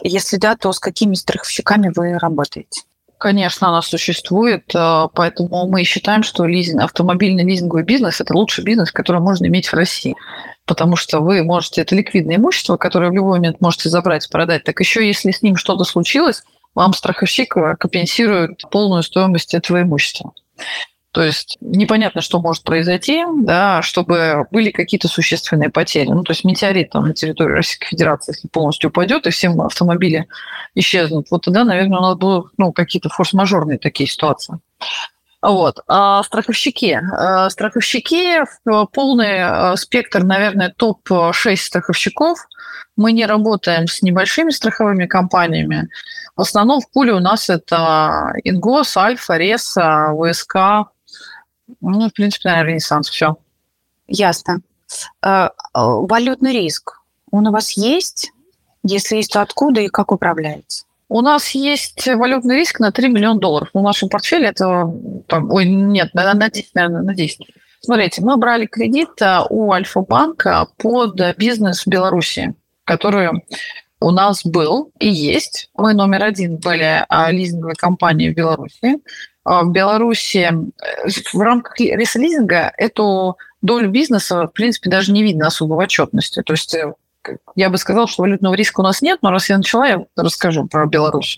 Если 0.07 0.37
да, 0.37 0.55
то 0.55 0.71
с 0.71 0.79
какими 0.79 1.15
страховщиками 1.15 1.91
вы 1.95 2.19
работаете? 2.19 2.81
Конечно, 3.17 3.69
она 3.69 3.81
существует, 3.81 4.63
э, 4.75 5.07
поэтому 5.15 5.67
мы 5.67 5.83
считаем, 5.83 6.21
что 6.21 6.45
лизинг, 6.45 6.83
автомобильный 6.83 7.43
лизинговый 7.43 7.83
бизнес– 7.83 8.21
это 8.21 8.35
лучший 8.35 8.63
бизнес, 8.63 8.91
который 8.91 9.19
можно 9.19 9.47
иметь 9.47 9.67
в 9.67 9.73
России. 9.73 10.15
Потому 10.65 10.95
что 10.95 11.21
вы 11.21 11.43
можете, 11.43 11.81
это 11.81 11.95
ликвидное 11.95 12.35
имущество, 12.35 12.77
которое 12.77 13.09
в 13.09 13.15
любой 13.15 13.39
момент 13.39 13.61
можете 13.61 13.89
забрать, 13.89 14.29
продать. 14.29 14.63
Так 14.63 14.79
еще 14.79 15.07
если 15.07 15.31
с 15.31 15.41
ним 15.41 15.55
что-то 15.55 15.85
случилось, 15.85 16.43
вам 16.75 16.93
страховщик 16.93 17.55
компенсирует 17.79 18.61
полную 18.69 19.01
стоимость 19.01 19.55
этого 19.55 19.81
имущества. 19.81 20.33
То 21.15 21.23
есть 21.23 21.57
непонятно, 21.61 22.19
что 22.19 22.41
может 22.41 22.63
произойти, 22.63 23.23
да, 23.37 23.81
чтобы 23.81 24.47
были 24.51 24.69
какие-то 24.69 25.07
существенные 25.07 25.69
потери. 25.69 26.09
Ну, 26.09 26.23
то 26.23 26.33
есть 26.33 26.43
метеорит 26.43 26.89
там, 26.89 27.07
на 27.07 27.13
территории 27.13 27.53
Российской 27.53 27.87
Федерации, 27.87 28.33
если 28.33 28.49
полностью 28.49 28.89
упадет, 28.89 29.25
и 29.25 29.29
все 29.29 29.49
автомобили 29.49 30.27
исчезнут, 30.75 31.27
вот 31.31 31.45
тогда, 31.45 31.63
наверное, 31.63 31.99
у 31.99 32.01
нас 32.01 32.17
будут 32.17 32.51
ну, 32.57 32.73
какие-то 32.73 33.07
форс-мажорные 33.07 33.77
такие 33.77 34.09
ситуации. 34.09 34.59
Вот. 35.41 35.79
А 35.87 36.21
страховщики. 36.23 36.99
А 37.13 37.49
страховщики, 37.49 38.41
полный 38.91 39.41
а, 39.41 39.77
спектр, 39.77 40.21
наверное, 40.21 40.73
топ-6 40.75 41.55
страховщиков. 41.55 42.39
Мы 42.97 43.13
не 43.13 43.25
работаем 43.25 43.87
с 43.87 44.01
небольшими 44.01 44.49
страховыми 44.49 45.05
компаниями. 45.05 45.87
В 46.35 46.41
основном 46.41 46.81
в 46.81 46.91
пуле 46.91 47.13
у 47.13 47.19
нас 47.19 47.49
это 47.49 48.33
Ингос, 48.43 48.97
Альфа, 48.97 49.37
Реса, 49.37 50.13
ВСК, 50.13 50.91
ну, 51.81 52.09
в 52.09 52.13
принципе, 52.13 52.49
наверное, 52.49 52.71
Ренессанс, 52.71 53.09
все. 53.09 53.37
Ясно. 54.07 54.61
Э, 55.21 55.49
валютный 55.73 56.53
риск, 56.53 57.01
он 57.31 57.47
у 57.47 57.51
вас 57.51 57.71
есть? 57.71 58.31
Если 58.83 59.17
есть, 59.17 59.33
то 59.33 59.41
откуда 59.41 59.81
и 59.81 59.87
как 59.87 60.11
управляется? 60.11 60.85
У 61.09 61.21
нас 61.21 61.51
есть 61.51 62.07
валютный 62.07 62.57
риск 62.57 62.79
на 62.79 62.91
3 62.91 63.09
миллиона 63.09 63.39
долларов. 63.39 63.69
В 63.73 63.81
нашем 63.81 64.09
портфеле 64.09 64.47
это... 64.47 64.85
Ой, 64.85 65.65
нет, 65.65 66.13
на, 66.13 66.33
на 66.33 66.49
10, 66.49 66.75
наверное, 66.75 67.01
на 67.01 67.15
10. 67.15 67.47
Смотрите, 67.81 68.21
мы 68.21 68.37
брали 68.37 68.65
кредит 68.65 69.21
э, 69.21 69.41
у 69.49 69.71
Альфа-банка 69.71 70.67
под 70.77 71.19
бизнес 71.37 71.85
в 71.85 71.87
Беларуси, 71.87 72.55
который 72.83 73.29
у 73.99 74.11
нас 74.11 74.45
был 74.45 74.91
и 74.99 75.07
есть. 75.07 75.69
Мы 75.75 75.93
номер 75.93 76.23
один 76.23 76.57
были 76.57 77.05
лизинговой 77.31 77.75
компанией 77.75 78.31
в 78.31 78.35
Беларуси. 78.35 78.99
А, 79.45 79.63
в 79.63 79.71
Беларуси 79.71 80.51
э, 80.51 81.09
в 81.33 81.39
рамках 81.39 81.79
ресализинга 81.79 82.73
эту 82.77 83.37
долю 83.61 83.89
бизнеса, 83.89 84.47
в 84.47 84.51
принципе, 84.51 84.89
даже 84.89 85.11
не 85.11 85.21
видно 85.21 85.47
особо 85.47 85.75
в 85.75 85.77
отчетности. 85.77 86.41
То 86.41 86.53
есть 86.53 86.73
э, 86.73 86.93
я 87.55 87.69
бы 87.69 87.77
сказала, 87.77 88.07
что 88.07 88.23
валютного 88.23 88.55
риска 88.55 88.79
у 88.79 88.83
нас 88.83 89.03
нет, 89.03 89.19
но 89.21 89.29
раз 89.29 89.47
я 89.49 89.57
начала, 89.57 89.87
я 89.87 90.05
расскажу 90.15 90.67
про 90.67 90.87
Беларусь. 90.87 91.37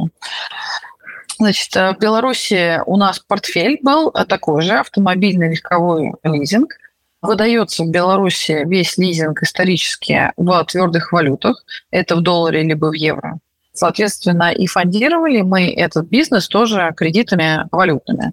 Значит, 1.37 1.75
э, 1.75 1.93
в 1.93 1.99
Беларуси 1.99 2.81
у 2.85 2.95
нас 2.95 3.19
портфель 3.19 3.79
был 3.83 4.11
такой 4.11 4.61
же, 4.61 4.79
автомобильный 4.79 5.51
легковой 5.51 6.13
лизинг. 6.23 6.75
Выдается 7.21 7.83
в 7.83 7.89
Беларуси 7.89 8.63
весь 8.65 8.97
лизинг 8.97 9.43
исторически 9.43 10.31
в 10.37 10.63
твердых 10.63 11.11
валютах. 11.11 11.65
Это 11.91 12.15
в 12.15 12.21
долларе 12.21 12.63
либо 12.63 12.85
в 12.85 12.93
евро. 12.93 13.39
Соответственно, 13.77 14.51
и 14.51 14.65
фондировали 14.65 15.41
мы 15.41 15.71
этот 15.71 16.07
бизнес 16.07 16.47
тоже 16.47 16.91
кредитами 16.97 17.67
валютными. 17.71 18.31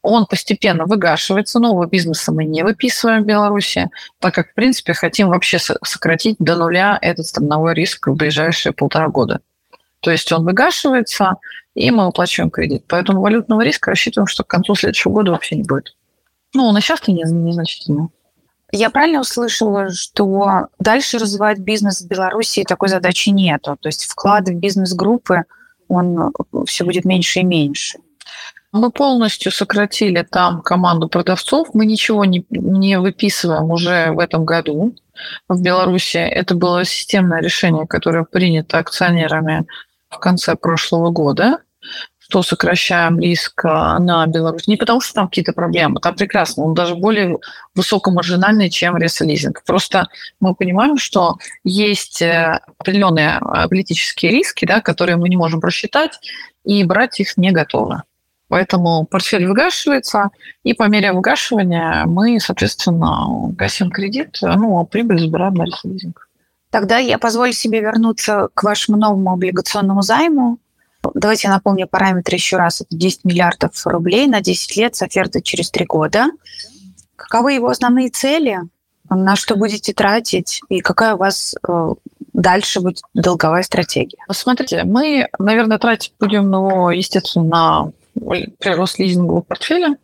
Он 0.00 0.24
постепенно 0.24 0.86
выгашивается, 0.86 1.58
нового 1.58 1.86
бизнеса 1.86 2.32
мы 2.32 2.46
не 2.46 2.62
выписываем 2.62 3.24
в 3.24 3.26
Беларуси, 3.26 3.90
так 4.20 4.34
как, 4.34 4.52
в 4.52 4.54
принципе, 4.54 4.94
хотим 4.94 5.28
вообще 5.28 5.58
сократить 5.58 6.36
до 6.38 6.56
нуля 6.56 6.98
этот 7.02 7.26
страновой 7.26 7.74
риск 7.74 8.06
в 8.06 8.14
ближайшие 8.14 8.72
полтора 8.72 9.08
года. 9.08 9.40
То 10.00 10.10
есть 10.10 10.32
он 10.32 10.46
выгашивается, 10.46 11.36
и 11.74 11.90
мы 11.90 12.06
выплачиваем 12.06 12.50
кредит. 12.50 12.84
Поэтому 12.88 13.20
валютного 13.20 13.60
риска 13.60 13.90
рассчитываем, 13.90 14.28
что 14.28 14.44
к 14.44 14.48
концу 14.48 14.74
следующего 14.74 15.12
года 15.12 15.32
вообще 15.32 15.56
не 15.56 15.64
будет. 15.64 15.94
Ну, 16.54 16.64
он 16.64 16.78
и 16.78 16.80
сейчас 16.80 17.06
не, 17.06 17.22
незначительный. 17.22 18.08
Я 18.72 18.90
правильно 18.90 19.20
услышала, 19.20 19.90
что 19.90 20.68
дальше 20.78 21.18
развивать 21.18 21.58
бизнес 21.58 22.00
в 22.00 22.08
Беларуси 22.08 22.64
такой 22.64 22.88
задачи 22.88 23.30
нету? 23.30 23.76
То 23.80 23.88
есть 23.88 24.06
вклад 24.06 24.48
в 24.48 24.54
бизнес-группы, 24.54 25.44
он 25.88 26.32
все 26.66 26.84
будет 26.84 27.04
меньше 27.04 27.40
и 27.40 27.44
меньше? 27.44 27.98
Мы 28.72 28.92
полностью 28.92 29.50
сократили 29.50 30.22
там 30.22 30.62
команду 30.62 31.08
продавцов. 31.08 31.68
Мы 31.74 31.86
ничего 31.86 32.24
не, 32.24 32.46
не 32.50 33.00
выписываем 33.00 33.70
уже 33.70 34.12
в 34.12 34.20
этом 34.20 34.44
году 34.44 34.94
в 35.48 35.60
Беларуси. 35.60 36.18
Это 36.18 36.54
было 36.54 36.84
системное 36.84 37.42
решение, 37.42 37.86
которое 37.88 38.24
принято 38.24 38.78
акционерами 38.78 39.66
в 40.08 40.18
конце 40.18 40.54
прошлого 40.54 41.10
года 41.10 41.58
что 42.30 42.42
сокращаем 42.42 43.18
риск 43.18 43.64
а, 43.64 43.98
на 43.98 44.24
Беларусь. 44.26 44.68
Не 44.68 44.76
потому, 44.76 45.00
что 45.00 45.14
там 45.14 45.28
какие-то 45.28 45.52
проблемы, 45.52 46.00
там 46.00 46.14
прекрасно, 46.14 46.62
он 46.62 46.74
даже 46.74 46.94
более 46.94 47.38
высокомаржинальный, 47.74 48.70
чем 48.70 48.96
ресолизинг. 48.96 49.62
Просто 49.64 50.06
мы 50.38 50.54
понимаем, 50.54 50.96
что 50.96 51.38
есть 51.64 52.22
э, 52.22 52.60
определенные 52.78 53.40
политические 53.68 54.30
риски, 54.30 54.64
да, 54.64 54.80
которые 54.80 55.16
мы 55.16 55.28
не 55.28 55.36
можем 55.36 55.60
просчитать, 55.60 56.20
и 56.64 56.84
брать 56.84 57.18
их 57.18 57.36
не 57.36 57.50
готовы. 57.50 58.02
Поэтому 58.48 59.06
портфель 59.06 59.46
выгашивается, 59.46 60.30
и 60.62 60.72
по 60.72 60.84
мере 60.84 61.12
выгашивания 61.12 62.04
мы, 62.06 62.38
соответственно, 62.38 63.26
гасим 63.56 63.90
кредит, 63.90 64.38
ну, 64.40 64.78
а 64.78 64.84
прибыль 64.84 65.18
забираем 65.18 65.54
на 65.54 65.64
ресолизинг. 65.64 66.28
Тогда 66.70 66.98
я 66.98 67.18
позволю 67.18 67.52
себе 67.52 67.80
вернуться 67.80 68.48
к 68.54 68.62
вашему 68.62 68.96
новому 68.96 69.32
облигационному 69.32 70.02
займу. 70.02 70.58
Давайте 71.14 71.48
я 71.48 71.54
напомню 71.54 71.86
параметры 71.88 72.36
еще 72.36 72.56
раз. 72.56 72.80
Это 72.80 72.94
10 72.96 73.24
миллиардов 73.24 73.86
рублей 73.86 74.26
на 74.26 74.40
10 74.40 74.76
лет 74.76 74.94
с 74.94 75.02
офертой 75.02 75.42
через 75.42 75.70
3 75.70 75.86
года. 75.86 76.26
Каковы 77.16 77.52
его 77.52 77.68
основные 77.68 78.10
цели? 78.10 78.58
На 79.08 79.36
что 79.36 79.56
будете 79.56 79.92
тратить? 79.92 80.60
И 80.68 80.80
какая 80.80 81.14
у 81.14 81.18
вас 81.18 81.54
э, 81.66 81.94
дальше 82.32 82.80
будет 82.80 83.02
долговая 83.12 83.62
стратегия? 83.62 84.18
Смотрите, 84.30 84.84
мы, 84.84 85.28
наверное, 85.38 85.78
тратить 85.78 86.14
будем, 86.20 86.48
ну, 86.50 86.90
естественно, 86.90 87.44
на 87.44 87.92
прирост 88.58 88.98
лизингового 88.98 89.40
портфеля. 89.40 89.96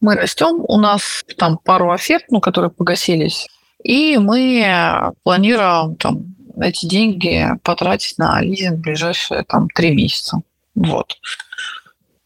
Мы 0.00 0.14
растем, 0.14 0.64
у 0.66 0.78
нас 0.78 1.24
там 1.36 1.58
пару 1.58 1.90
оферт, 1.90 2.24
ну, 2.30 2.40
которые 2.40 2.70
погасились, 2.70 3.46
и 3.82 4.16
мы 4.16 5.12
планируем 5.22 5.96
там, 5.96 6.34
эти 6.60 6.86
деньги 6.86 7.46
потратить 7.62 8.18
на 8.18 8.40
лизинг 8.40 8.78
в 8.78 8.80
ближайшие 8.80 9.44
там, 9.44 9.68
три 9.68 9.94
месяца. 9.94 10.40
Вот. 10.74 11.16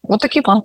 Вот 0.03 0.21
такие 0.21 0.43
планы. 0.43 0.63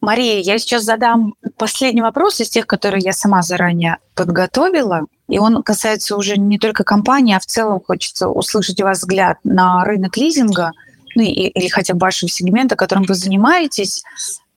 Мария, 0.00 0.40
я 0.40 0.58
сейчас 0.58 0.84
задам 0.84 1.34
последний 1.56 2.02
вопрос 2.02 2.38
из 2.40 2.50
тех, 2.50 2.66
которые 2.66 3.02
я 3.02 3.14
сама 3.14 3.40
заранее 3.42 3.96
подготовила. 4.14 5.06
И 5.28 5.38
он 5.38 5.62
касается 5.62 6.16
уже 6.16 6.36
не 6.36 6.58
только 6.58 6.84
компании, 6.84 7.34
а 7.34 7.40
в 7.40 7.46
целом 7.46 7.80
хочется 7.80 8.28
услышать 8.28 8.80
у 8.82 8.84
вас 8.84 8.98
взгляд 8.98 9.38
на 9.44 9.82
рынок 9.84 10.18
лизинга, 10.18 10.72
ну 11.14 11.22
или 11.22 11.68
хотя 11.68 11.94
бы 11.94 12.00
вашего 12.00 12.28
сегмента, 12.28 12.76
которым 12.76 13.04
вы 13.04 13.14
занимаетесь. 13.14 14.04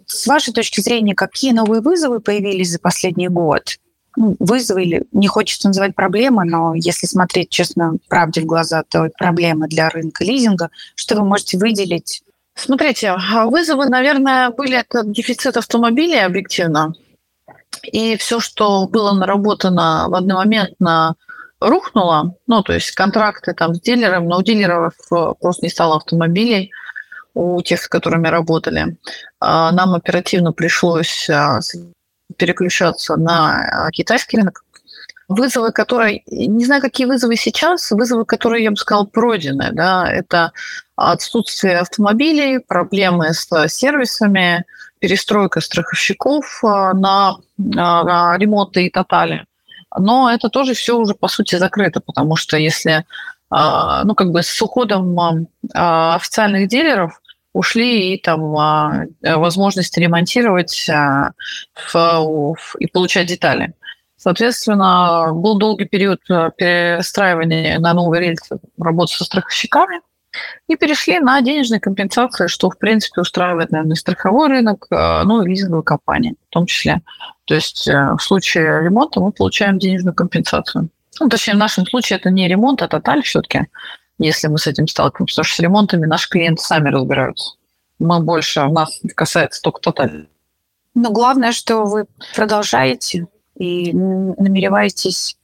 С 0.05 0.27
вашей 0.27 0.53
точки 0.53 0.81
зрения, 0.81 1.15
какие 1.15 1.53
новые 1.53 1.81
вызовы 1.81 2.19
появились 2.19 2.71
за 2.71 2.79
последний 2.79 3.29
год? 3.29 3.77
Ну, 4.17 4.36
вызовы 4.39 4.84
или 4.84 5.03
не 5.12 5.27
хочется 5.27 5.67
называть 5.67 5.95
проблемы, 5.95 6.43
но 6.43 6.73
если 6.73 7.06
смотреть 7.06 7.49
честно 7.49 7.97
правде 8.10 8.41
в 8.41 8.45
глаза, 8.45 8.84
то 8.89 9.10
проблемы 9.17 9.67
для 9.67 9.89
рынка 9.89 10.23
лизинга. 10.23 10.71
Что 10.95 11.15
вы 11.15 11.23
можете 11.23 11.60
выделить? 11.60 12.23
Смотрите, 12.56 13.10
а 13.12 13.45
вызовы, 13.45 13.86
наверное, 13.86 14.49
были 14.49 14.80
это 14.80 15.03
дефицит 15.06 15.56
автомобилей 15.56 16.25
объективно. 16.25 16.93
И 17.84 18.17
все, 18.17 18.39
что 18.39 18.88
было 18.88 19.13
наработано 19.13 20.08
в 20.10 20.15
один 20.15 20.34
момент 20.34 20.71
на 20.80 21.13
рухнуло, 21.60 22.36
ну, 22.47 22.63
то 22.63 22.73
есть 22.73 22.91
контракты 22.91 23.53
там 23.53 23.75
с 23.75 23.82
дилером, 23.82 24.27
но 24.27 24.39
у 24.39 24.41
дилеров 24.41 24.93
э, 25.12 25.34
просто 25.39 25.65
не 25.65 25.69
стало 25.69 25.97
автомобилей, 25.97 26.71
у 27.36 27.62
тех, 27.62 27.82
с 27.82 27.88
которыми 27.88 28.27
работали. 28.30 28.97
А 29.39 29.71
нам 29.71 29.93
оперативно 29.93 30.53
пришлось 30.53 31.30
а, 31.30 31.60
переключаться 32.35 33.15
на 33.15 33.87
а, 33.87 33.91
китайский 33.91 34.37
рынок. 34.37 34.63
Вызовы, 35.27 35.71
которые, 35.71 36.23
не 36.27 36.65
знаю, 36.65 36.81
какие 36.81 37.05
вызовы 37.05 37.35
сейчас, 37.35 37.91
вызовы, 37.91 38.25
которые, 38.25 38.63
я 38.63 38.71
бы 38.71 38.77
сказала, 38.77 39.05
пройдены, 39.05 39.71
да, 39.73 40.09
это 40.09 40.53
отсутствие 40.95 41.79
автомобилей, 41.79 42.59
проблемы 42.59 43.33
с 43.33 43.67
сервисами, 43.67 44.63
перестройка 44.99 45.59
страховщиков 45.61 46.63
а, 46.63 46.93
на, 46.93 47.37
на 47.57 48.37
ремонты 48.37 48.85
и 48.85 48.89
тотали. 48.89 49.45
Но 49.97 50.31
это 50.31 50.49
тоже 50.49 50.73
все 50.73 50.97
уже, 50.97 51.13
по 51.13 51.27
сути, 51.27 51.55
закрыто, 51.55 51.99
потому 51.99 52.35
что 52.35 52.57
если, 52.57 53.05
а, 53.49 54.03
ну, 54.05 54.15
как 54.15 54.31
бы 54.31 54.43
с 54.43 54.61
уходом 54.61 55.47
официальных 55.73 56.67
дилеров 56.67 57.21
ушли 57.57 58.13
и 58.13 58.21
там 58.21 58.55
а, 58.55 59.05
возможность 59.21 59.97
ремонтировать 59.97 60.89
а, 60.89 61.31
и 62.79 62.87
получать 62.87 63.27
детали. 63.27 63.73
Соответственно, 64.15 65.31
был 65.33 65.57
долгий 65.57 65.85
период 65.85 66.19
а, 66.29 66.51
перестраивания 66.51 67.79
на 67.79 67.93
новые 67.93 68.21
рельсы 68.21 68.59
работы 68.77 69.13
со 69.13 69.23
страховщиками 69.23 70.01
и 70.67 70.75
перешли 70.75 71.19
на 71.19 71.41
денежные 71.41 71.79
компенсации, 71.79 72.47
что, 72.47 72.69
в 72.69 72.77
принципе, 72.77 73.21
устраивает, 73.21 73.71
наверное, 73.71 73.95
страховой 73.95 74.49
рынок, 74.49 74.85
ну 74.91 75.41
и 75.41 75.49
лизинговые 75.49 75.83
компании 75.83 76.35
в 76.49 76.53
том 76.53 76.67
числе. 76.67 77.01
То 77.45 77.55
есть 77.55 77.87
э, 77.87 78.13
в 78.17 78.21
случае 78.21 78.83
ремонта 78.83 79.19
мы 79.19 79.31
получаем 79.31 79.79
денежную 79.79 80.13
компенсацию. 80.13 80.89
Ну, 81.19 81.29
точнее, 81.29 81.53
в 81.53 81.57
нашем 81.57 81.87
случае 81.87 82.19
это 82.19 82.29
не 82.29 82.47
ремонт, 82.47 82.81
а 82.81 82.87
тоталь 82.87 83.23
все-таки 83.23 83.67
если 84.19 84.47
мы 84.47 84.58
с 84.58 84.67
этим 84.67 84.88
сталкиваемся. 84.88 85.36
Потому 85.36 85.45
что 85.45 85.56
с 85.56 85.60
ремонтами 85.60 86.06
наши 86.06 86.30
клиенты 86.30 86.63
сами 86.63 86.89
разбираются. 86.89 87.51
Мы 87.99 88.19
больше, 88.19 88.62
у 88.62 88.71
нас 88.71 88.99
касается 89.15 89.62
только 89.62 89.82
тоталь. 89.82 90.27
Но 90.93 91.12
главное, 91.12 91.51
что 91.51 91.84
вы 91.86 92.06
продолжаете 92.36 93.27
и 93.56 93.91
намереваетесь 93.93 95.38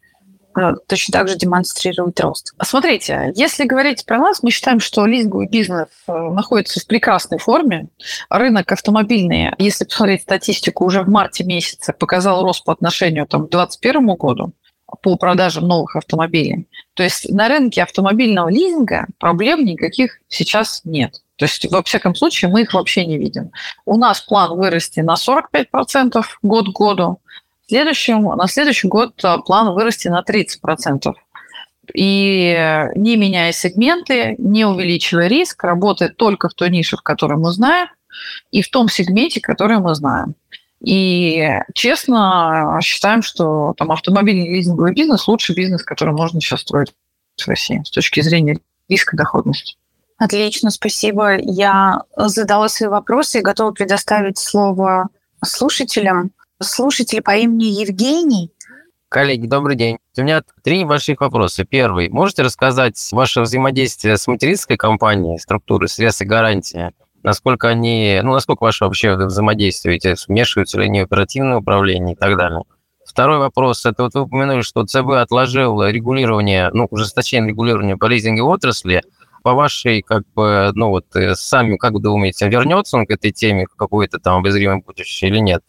э, 0.55 0.73
точно 0.87 1.11
так 1.11 1.27
же 1.27 1.35
демонстрировать 1.35 2.19
рост. 2.19 2.53
Смотрите, 2.63 3.31
если 3.35 3.65
говорить 3.65 4.05
про 4.05 4.19
нас, 4.19 4.43
мы 4.43 4.51
считаем, 4.51 4.79
что 4.79 5.05
лизинговый 5.05 5.47
бизнес 5.47 5.87
э, 6.07 6.11
находится 6.11 6.79
в 6.79 6.87
прекрасной 6.87 7.39
форме. 7.39 7.87
Рынок 8.29 8.71
автомобильный, 8.71 9.51
если 9.57 9.85
посмотреть 9.85 10.23
статистику, 10.23 10.85
уже 10.85 11.01
в 11.01 11.09
марте 11.09 11.43
месяце 11.43 11.93
показал 11.93 12.43
рост 12.43 12.63
по 12.63 12.73
отношению 12.73 13.27
там, 13.27 13.47
к 13.47 13.51
2021 13.51 14.15
году 14.15 14.53
по 15.01 15.15
продажам 15.15 15.67
новых 15.67 15.95
автомобилей. 15.95 16.67
То 16.93 17.03
есть 17.03 17.29
на 17.29 17.47
рынке 17.47 17.83
автомобильного 17.83 18.49
лизинга 18.49 19.07
проблем 19.19 19.65
никаких 19.65 20.19
сейчас 20.27 20.81
нет. 20.83 21.21
То 21.37 21.45
есть, 21.45 21.69
во 21.71 21.81
всяком 21.81 22.15
случае, 22.15 22.51
мы 22.51 22.61
их 22.61 22.73
вообще 22.73 23.05
не 23.05 23.17
видим. 23.17 23.51
У 23.85 23.97
нас 23.97 24.21
план 24.21 24.55
вырасти 24.55 24.99
на 24.99 25.15
45% 25.15 26.23
год 26.43 26.67
к 26.67 26.77
году. 26.77 27.19
Следующем, 27.67 28.23
на 28.23 28.47
следующий 28.47 28.87
год 28.87 29.13
а, 29.23 29.39
план 29.39 29.73
вырасти 29.73 30.09
на 30.09 30.21
30%. 30.21 31.13
И 31.93 32.87
не 32.95 33.17
меняя 33.17 33.51
сегменты, 33.51 34.35
не 34.37 34.65
увеличивая 34.65 35.27
риск, 35.27 35.63
работает 35.63 36.17
только 36.17 36.49
в 36.49 36.53
той 36.53 36.69
нише, 36.69 36.97
в 36.97 37.01
которой 37.01 37.37
мы 37.37 37.51
знаем, 37.51 37.87
и 38.51 38.61
в 38.61 38.69
том 38.69 38.87
сегменте, 38.87 39.41
который 39.41 39.79
мы 39.79 39.95
знаем. 39.95 40.35
И 40.83 41.47
честно 41.73 42.79
считаем, 42.83 43.21
что 43.21 43.73
там 43.77 43.91
автомобильный 43.91 44.49
лизинговый 44.49 44.93
бизнес 44.93 45.27
лучший 45.27 45.55
бизнес, 45.55 45.83
который 45.83 46.13
можно 46.13 46.41
сейчас 46.41 46.61
строить 46.61 46.93
в 47.41 47.47
России 47.47 47.81
с 47.85 47.89
точки 47.89 48.21
зрения 48.21 48.59
риска 48.89 49.15
доходности. 49.15 49.77
Отлично, 50.17 50.69
спасибо. 50.71 51.37
Я 51.37 52.03
задала 52.15 52.67
свои 52.69 52.89
вопросы 52.89 53.39
и 53.39 53.41
готова 53.41 53.71
предоставить 53.71 54.37
слово 54.37 55.09
слушателям. 55.43 56.31
Слушатель 56.61 57.21
по 57.21 57.35
имени 57.35 57.65
Евгений. 57.65 58.51
Коллеги, 59.09 59.47
добрый 59.47 59.75
день. 59.75 59.99
У 60.17 60.21
меня 60.21 60.43
три 60.63 60.79
небольших 60.79 61.21
вопроса. 61.21 61.65
Первый. 61.65 62.09
Можете 62.09 62.41
рассказать 62.41 62.97
ваше 63.11 63.41
взаимодействие 63.41 64.17
с 64.17 64.27
материнской 64.27 64.75
компанией, 64.75 65.39
структурой 65.39 65.87
средств 65.87 66.21
и 66.21 66.25
гарантии? 66.25 66.91
Насколько 67.23 67.69
они, 67.69 68.19
ну, 68.23 68.33
насколько 68.33 68.63
ваше 68.63 68.85
вообще 68.85 69.15
взаимодействие, 69.15 69.99
вмешиваются 70.27 70.79
ли 70.79 70.85
они 70.85 71.01
в 71.01 71.05
оперативное 71.05 71.57
управление 71.57 72.15
и 72.15 72.17
так 72.17 72.37
далее. 72.37 72.63
Второй 73.05 73.39
вопрос, 73.39 73.85
это 73.85 74.03
вот 74.03 74.13
вы 74.13 74.21
упомянули, 74.21 74.61
что 74.61 74.85
ЦБ 74.85 75.11
отложил 75.11 75.83
регулирование, 75.83 76.69
ну, 76.73 76.87
ужесточение 76.89 77.49
регулирования 77.49 77.97
по 77.97 78.05
лизинговой 78.05 78.53
отрасли. 78.53 79.01
По 79.43 79.53
вашей, 79.53 80.01
как 80.01 80.23
бы, 80.33 80.71
ну, 80.73 80.89
вот, 80.89 81.13
э, 81.15 81.35
сами, 81.35 81.75
как 81.75 81.91
вы 81.91 81.99
думаете, 81.99 82.47
вернется 82.47 82.95
он 82.95 83.05
к 83.05 83.11
этой 83.11 83.31
теме 83.31 83.65
в 83.69 83.75
какое-то 83.75 84.19
там 84.19 84.37
обозримое 84.37 84.81
будущее 84.85 85.31
или 85.31 85.39
нет? 85.39 85.63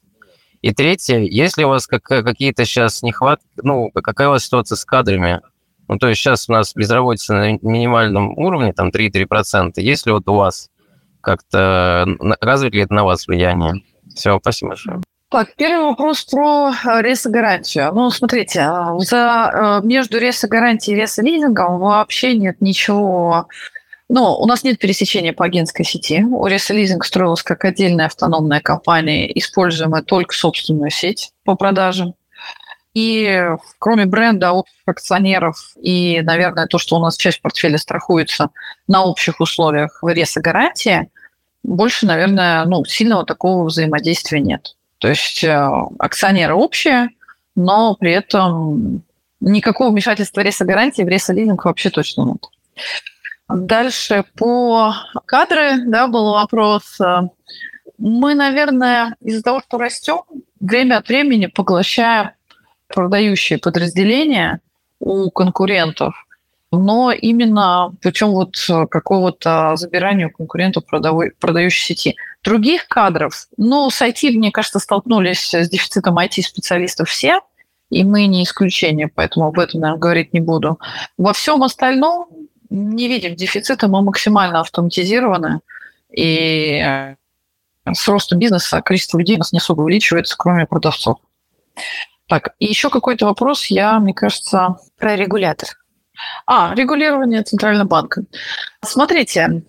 И 0.63 0.73
третье, 0.73 1.19
есть 1.19 1.59
ли 1.59 1.65
у 1.65 1.71
вас 1.71 1.89
как, 1.89 2.05
какие-то 2.05 2.65
сейчас 2.65 3.03
нехватки, 3.03 3.45
ну, 3.63 3.91
какая 3.91 4.29
у 4.29 4.31
вас 4.31 4.45
ситуация 4.45 4.77
с 4.77 4.85
кадрами? 4.85 5.41
Ну, 5.89 5.99
то 5.99 6.09
есть 6.09 6.21
сейчас 6.21 6.49
у 6.49 6.53
нас 6.53 6.73
безработица 6.75 7.35
на 7.35 7.53
минимальном 7.61 8.39
уровне, 8.39 8.73
там 8.73 8.91
3-3%. 8.91 9.73
Есть 9.77 10.07
ли 10.07 10.13
вот 10.13 10.29
у 10.29 10.35
вас 10.35 10.71
как-то 11.25 12.07
развит 12.41 12.75
ли 12.75 12.83
это 12.83 12.95
на 12.95 13.05
вас 13.05 13.27
влияние? 13.27 13.83
Все, 14.15 14.39
спасибо 14.41 14.71
большое. 14.71 15.01
Так, 15.35 15.57
первый 15.57 15.87
вопрос 15.87 16.25
про 16.27 16.71
э, 16.71 17.03
ресогарантию. 17.03 17.93
Ну, 17.93 18.09
смотрите, 18.11 18.61
э, 18.61 18.99
за, 19.01 19.81
э, 19.83 19.85
между 19.85 20.19
ресогарантией 20.19 20.97
и 20.97 21.01
ресолизингом 21.01 21.81
вообще 21.81 22.37
нет 22.37 22.61
ничего... 22.61 23.49
Ну, 24.09 24.37
у 24.37 24.47
нас 24.47 24.63
нет 24.63 24.79
пересечения 24.79 25.33
по 25.33 25.45
агентской 25.45 25.85
сети. 25.85 26.23
У 26.23 26.47
ресолизинг 26.47 27.05
строилась 27.05 27.43
как 27.43 27.65
отдельная 27.65 28.07
автономная 28.07 28.61
компания, 28.61 29.27
используемая 29.37 30.03
только 30.03 30.37
собственную 30.37 30.91
сеть 30.91 31.33
по 31.43 31.57
продажам. 31.57 32.15
И 32.95 33.49
кроме 33.81 34.07
бренда, 34.07 34.53
общих 34.53 34.77
акционеров 34.87 35.57
и, 35.81 36.21
наверное, 36.23 36.67
то, 36.69 36.79
что 36.79 36.97
у 36.97 37.01
нас 37.01 37.17
часть 37.17 37.43
портфеля 37.43 37.77
страхуется 37.77 38.51
на 38.87 39.05
общих 39.05 39.41
условиях 39.41 39.99
в 40.01 40.09
ресогарантии, 40.09 41.11
больше, 41.65 42.07
наверное, 42.07 42.65
ну, 42.67 42.85
сильного 42.85 43.27
такого 43.27 43.65
взаимодействия 43.65 44.41
нет. 44.41 44.77
То 44.99 45.09
есть 45.09 45.43
э, 45.43 45.71
акционеры 45.99 46.55
общие, 46.55 47.09
но 47.57 47.97
при 47.97 48.13
этом 48.13 49.03
никакого 49.41 49.91
вмешательства 49.91 50.41
реса 50.41 50.65
гарантии 50.65 51.03
в 51.03 51.09
реса 51.09 51.33
лизинг 51.33 51.65
вообще 51.65 51.91
точно 51.91 52.23
нет. 52.23 52.47
Дальше 53.49 54.25
по 54.37 54.95
кадры, 55.27 55.85
да, 55.87 56.07
был 56.07 56.33
вопрос. 56.33 56.99
Мы, 57.99 58.35
наверное, 58.35 59.17
из-за 59.21 59.43
того, 59.43 59.61
что 59.61 59.79
растем, 59.79 60.23
время 60.61 60.99
от 60.99 61.09
времени 61.09 61.47
поглощаем 61.47 62.31
продающие 62.89 63.59
подразделения 63.59 64.61
у 65.01 65.31
конкурентов, 65.31 66.15
но 66.71 67.13
именно 67.13 67.93
причем 68.01 68.31
вот 68.31 68.57
какого-то 68.91 69.77
забирания 69.77 70.29
у 70.29 70.31
конкурентов 70.31 70.87
продавой, 70.87 71.33
продающей 71.39 71.95
сети. 71.95 72.17
Других 72.43 72.89
кадров, 72.89 73.47
ну, 73.57 73.89
с 73.91 74.03
IT, 74.03 74.31
мне 74.33 74.51
кажется, 74.51 74.79
столкнулись 74.79 75.55
с 75.55 75.69
дефицитом 75.69 76.19
IT-специалистов 76.19 77.09
все, 77.09 77.41
и 77.91 78.05
мы 78.05 78.27
не 78.27 78.43
исключение, 78.45 79.09
поэтому 79.09 79.47
об 79.47 79.59
этом, 79.59 79.81
наверное, 79.81 80.01
говорить 80.01 80.33
не 80.33 80.41
буду. 80.41 80.79
Во 81.17 81.33
всем 81.33 81.63
остальном 81.63 82.29
не 82.71 83.09
видим 83.09 83.37
дефицита, 83.37 83.89
мы 83.89 84.03
максимально 84.03 84.61
автоматизированы, 84.61 85.61
и 86.11 86.81
э, 86.85 87.15
с 87.93 88.09
ростом 88.09 88.39
бизнеса 88.39 88.83
количество 88.83 89.19
людей 89.19 89.37
у 89.37 89.39
нас 89.39 89.53
не 89.53 89.59
особо 89.59 89.83
увеличивается, 89.83 90.37
кроме 90.37 90.67
продавцов. 90.67 91.19
Так, 92.29 92.55
и 92.59 92.67
еще 92.67 92.91
какой-то 92.91 93.27
вопрос, 93.27 93.67
я, 93.67 93.99
мне 93.99 94.15
кажется... 94.15 94.77
Про 94.99 95.17
регулятор. 95.17 95.69
А, 96.47 96.75
регулирование 96.75 97.43
Центрального 97.43 97.87
банка. 97.87 98.25
Смотрите, 98.83 99.65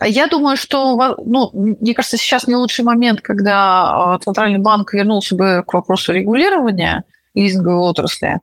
я 0.00 0.26
думаю, 0.28 0.56
что, 0.56 1.16
ну, 1.24 1.50
мне 1.52 1.94
кажется, 1.94 2.16
сейчас 2.16 2.46
не 2.46 2.54
лучший 2.54 2.84
момент, 2.84 3.20
когда 3.20 4.14
а, 4.14 4.18
Центральный 4.18 4.58
банк 4.58 4.92
вернулся 4.92 5.34
бы 5.34 5.64
к 5.66 5.74
вопросу 5.74 6.12
регулирования 6.12 7.04
лизинговой 7.34 7.80
отрасли. 7.80 8.40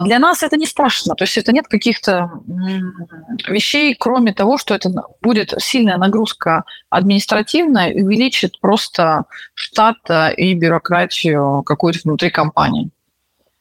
Для 0.00 0.18
нас 0.18 0.42
это 0.42 0.56
не 0.56 0.66
страшно, 0.66 1.14
то 1.14 1.22
есть 1.22 1.38
это 1.38 1.52
нет 1.52 1.68
каких-то 1.68 2.30
вещей, 3.48 3.94
кроме 3.94 4.32
того, 4.32 4.58
что 4.58 4.74
это 4.74 4.90
будет 5.22 5.54
сильная 5.58 5.98
нагрузка 5.98 6.64
административная 6.90 7.94
увеличит 7.94 8.58
просто 8.60 9.26
штат 9.54 9.98
э, 10.08 10.34
и 10.34 10.54
бюрократию 10.54 11.62
какой-то 11.62 12.00
внутри 12.04 12.30
компании. 12.30 12.90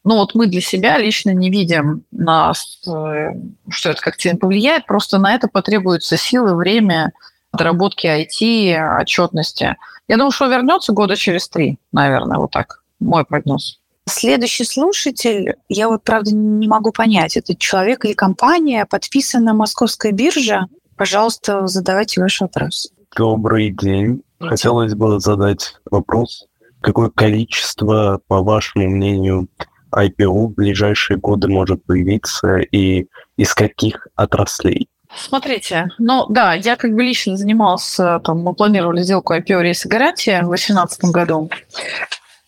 Ну 0.03 0.15
вот 0.15 0.33
мы 0.33 0.47
для 0.47 0.59
себя 0.59 0.97
лично 0.97 1.29
не 1.29 1.51
видим, 1.51 2.03
на, 2.11 2.51
э, 2.51 3.29
что 3.69 3.89
это 3.91 4.01
как 4.01 4.19
сильно 4.19 4.39
повлияет, 4.39 4.87
просто 4.87 5.19
на 5.19 5.35
это 5.35 5.47
потребуются 5.47 6.17
силы, 6.17 6.55
время, 6.55 7.13
отработки 7.51 8.07
IT, 8.07 9.01
отчетности. 9.01 9.77
Я 10.07 10.17
думаю, 10.17 10.31
что 10.31 10.47
вернется 10.47 10.93
года 10.93 11.15
через 11.15 11.47
три, 11.47 11.77
наверное, 11.91 12.39
вот 12.39 12.49
так, 12.49 12.83
мой 12.99 13.23
прогноз. 13.23 13.79
Следующий 14.07 14.65
слушатель, 14.65 15.55
я 15.69 15.87
вот, 15.87 16.03
правда, 16.03 16.31
не 16.31 16.67
могу 16.67 16.91
понять, 16.91 17.37
это 17.37 17.55
человек 17.55 18.03
или 18.03 18.13
компания, 18.13 18.85
подписана 18.85 19.53
Московская 19.53 20.11
биржа. 20.11 20.67
Пожалуйста, 20.97 21.67
задавайте 21.67 22.21
ваш 22.21 22.41
вопрос. 22.41 22.91
Добрый 23.15 23.71
день. 23.71 24.21
Хотелось 24.39 24.93
бы 24.93 25.19
задать 25.19 25.75
вопрос. 25.89 26.47
Какое 26.81 27.09
количество, 27.09 28.19
по 28.27 28.43
вашему 28.43 28.89
мнению, 28.89 29.47
IPO 29.93 30.47
в 30.47 30.53
ближайшие 30.53 31.17
годы 31.17 31.47
может 31.47 31.85
появиться 31.85 32.57
и 32.57 33.07
из 33.37 33.53
каких 33.53 34.07
отраслей? 34.15 34.89
Смотрите, 35.15 35.89
ну 35.97 36.25
да, 36.27 36.55
я 36.55 36.75
как 36.75 36.93
бы 36.93 37.03
лично 37.03 37.37
занимался, 37.37 38.19
там, 38.23 38.41
мы 38.41 38.53
планировали 38.53 39.03
сделку 39.03 39.33
IPO 39.33 39.61
рейса 39.61 39.87
гарантия 39.87 40.41
в 40.41 40.47
2018 40.47 41.05
году 41.05 41.49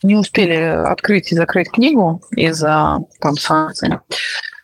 не 0.05 0.15
успели 0.15 0.55
открыть 0.55 1.31
и 1.31 1.35
закрыть 1.35 1.71
книгу 1.71 2.21
из-за 2.31 2.99
там, 3.19 3.35
санкций. 3.35 3.89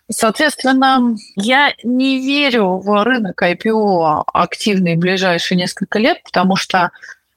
Соответственно, 0.10 1.16
я 1.36 1.74
не 1.84 2.20
верю 2.20 2.78
в 2.78 3.04
рынок 3.04 3.42
IPO 3.42 4.24
активный 4.34 4.96
в 4.96 5.00
ближайшие 5.00 5.58
несколько 5.58 6.00
лет, 6.00 6.22
потому 6.24 6.56
что 6.56 6.92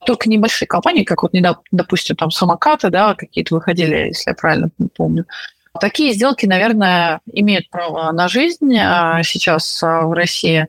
только 0.05 0.29
небольшие 0.29 0.67
компании, 0.67 1.05
как 1.05 1.23
вот 1.23 1.33
недавно, 1.33 1.63
допустим, 1.71 2.17
там 2.17 2.31
самокаты, 2.31 2.91
да, 2.91 3.15
какие-то 3.15 3.55
выходили, 3.55 4.09
если 4.09 4.31
я 4.31 4.35
правильно 4.35 4.71
помню, 4.97 5.25
Такие 5.81 6.13
сделки, 6.13 6.47
наверное, 6.47 7.21
имеют 7.33 7.69
право 7.69 8.13
на 8.13 8.29
жизнь 8.29 8.77
а, 8.79 9.23
сейчас 9.25 9.83
а, 9.83 10.03
в 10.03 10.13
России, 10.13 10.69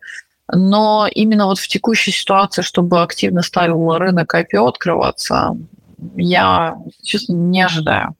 но 0.51 1.07
именно 1.13 1.45
вот 1.45 1.59
в 1.59 1.67
текущей 1.67 2.11
ситуации, 2.11 2.63
чтобы 2.63 3.01
активно 3.01 3.43
стал 3.43 3.97
рынок 3.97 4.33
IPO 4.33 4.67
открываться, 4.67 5.55
я, 6.15 6.77
честно, 7.03 7.33
не 7.33 7.61
ожидаю. 7.61 8.15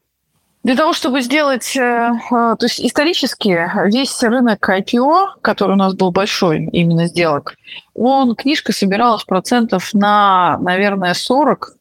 Для 0.63 0.75
того, 0.75 0.93
чтобы 0.93 1.21
сделать, 1.21 1.77
э, 1.77 1.79
э, 1.81 2.29
то 2.31 2.57
есть 2.61 2.81
исторически 2.81 3.69
весь 3.85 4.23
рынок 4.23 4.67
IPO, 4.67 5.39
который 5.41 5.73
у 5.73 5.77
нас 5.77 5.93
был 5.93 6.11
большой 6.11 6.65
именно 6.71 7.05
сделок, 7.05 7.55
он, 7.93 8.35
книжка 8.35 8.73
собиралась 8.73 9.23
процентов 9.25 9.93
на, 9.93 10.57
наверное, 10.59 11.13
40 11.13 11.77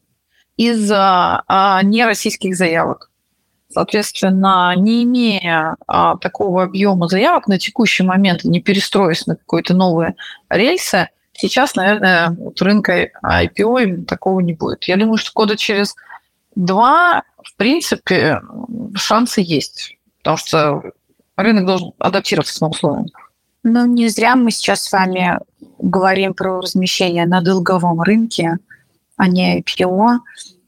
из-за 0.57 1.43
а, 1.49 1.83
нероссийских 1.83 2.57
заявок. 2.57 3.11
Соответственно, 3.71 4.73
не 4.77 5.03
имея 5.03 5.77
а, 5.87 6.17
такого 6.19 6.63
объема 6.63 7.09
заявок 7.09 7.49
на 7.49 7.59
текущий 7.59 8.05
момент, 8.05 8.45
не 8.45 8.61
перестроясь 8.61 9.27
на 9.27 9.37
какие-то 9.37 9.75
новые 9.75 10.15
рельсы, 10.49 11.09
Сейчас, 11.37 11.75
наверное, 11.75 12.31
вот 12.31 12.61
рынка 12.63 13.11
IPO 13.25 14.05
такого 14.05 14.41
не 14.41 14.55
будет. 14.55 14.85
Я 14.85 14.97
думаю, 14.97 15.17
что 15.19 15.33
года 15.35 15.57
через 15.57 15.95
два, 16.55 17.23
в 17.43 17.57
принципе, 17.57 18.41
шансы 18.95 19.43
есть, 19.45 19.97
потому 20.19 20.37
что 20.37 20.83
рынок 21.37 21.67
должен 21.67 21.93
адаптироваться 21.99 22.57
к 22.57 22.61
новым 22.61 22.73
условиям. 22.73 23.07
Ну, 23.65 23.87
не 23.87 24.09
зря 24.09 24.37
мы 24.37 24.51
сейчас 24.51 24.83
с 24.83 24.93
вами 24.93 25.39
говорим 25.79 26.35
про 26.35 26.61
размещение 26.61 27.27
на 27.27 27.41
долговом 27.41 28.01
рынке, 28.01 28.59
а 29.17 29.29
не 29.29 29.61
IPO. 29.61 30.19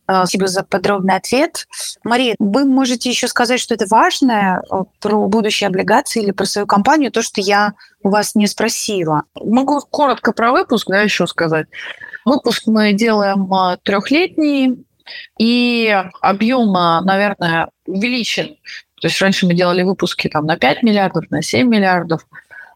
Э, 0.09 0.19
спасибо 0.19 0.47
за 0.47 0.63
подробный 0.63 1.17
ответ. 1.17 1.67
Мария, 2.05 2.35
вы 2.39 2.65
можете 2.65 3.11
еще 3.11 3.29
сказать, 3.29 3.61
что 3.61 3.75
это 3.75 3.87
важное 3.89 4.63
э, 4.71 4.85
про 5.01 5.27
будущие 5.29 5.69
облигации 5.69 6.23
или 6.23 6.31
про 6.31 6.47
свою 6.47 6.67
компанию, 6.67 7.11
то, 7.11 7.23
что 7.23 7.41
я 7.41 7.73
у 8.03 8.11
вас 8.11 8.35
не 8.35 8.47
спросила. 8.47 9.25
Могу 9.35 9.81
коротко 9.81 10.33
про 10.33 10.53
выпуск 10.53 10.89
да, 10.89 11.01
еще 11.03 11.27
сказать. 11.27 11.67
Выпуск 12.25 12.65
мы 12.67 12.93
делаем 12.93 13.53
э, 13.53 13.79
трехлетний, 13.83 14.85
и 15.39 16.03
объем, 16.21 16.73
наверное, 16.73 17.69
увеличен. 17.87 18.57
То 19.01 19.07
есть 19.07 19.21
раньше 19.21 19.47
мы 19.47 19.55
делали 19.55 19.83
выпуски 19.83 20.29
там, 20.29 20.47
на 20.47 20.57
5 20.57 20.83
миллиардов, 20.83 21.31
на 21.31 21.43
7 21.43 21.69
миллиардов. 21.69 22.27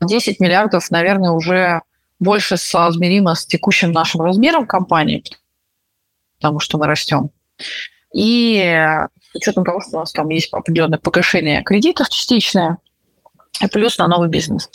10 0.00 0.38
миллиардов, 0.38 0.90
наверное, 0.92 1.32
уже 1.32 1.82
больше 2.20 2.56
соизмеримо 2.56 3.34
с 3.34 3.46
текущим 3.46 3.92
нашим 3.92 4.20
размером 4.20 4.66
компании, 4.66 5.24
потому 6.40 6.58
что 6.58 6.78
мы 6.78 6.86
растем. 6.86 7.30
И 8.14 8.58
с 9.32 9.36
учетом 9.36 9.64
того, 9.64 9.80
что 9.80 9.98
у 9.98 10.00
нас 10.00 10.12
там 10.12 10.30
есть 10.30 10.52
определенное 10.52 10.98
погашение 10.98 11.62
кредитов 11.62 12.08
частичное, 12.08 12.78
плюс 13.72 13.98
на 13.98 14.08
новый 14.08 14.28
бизнес. 14.28 14.70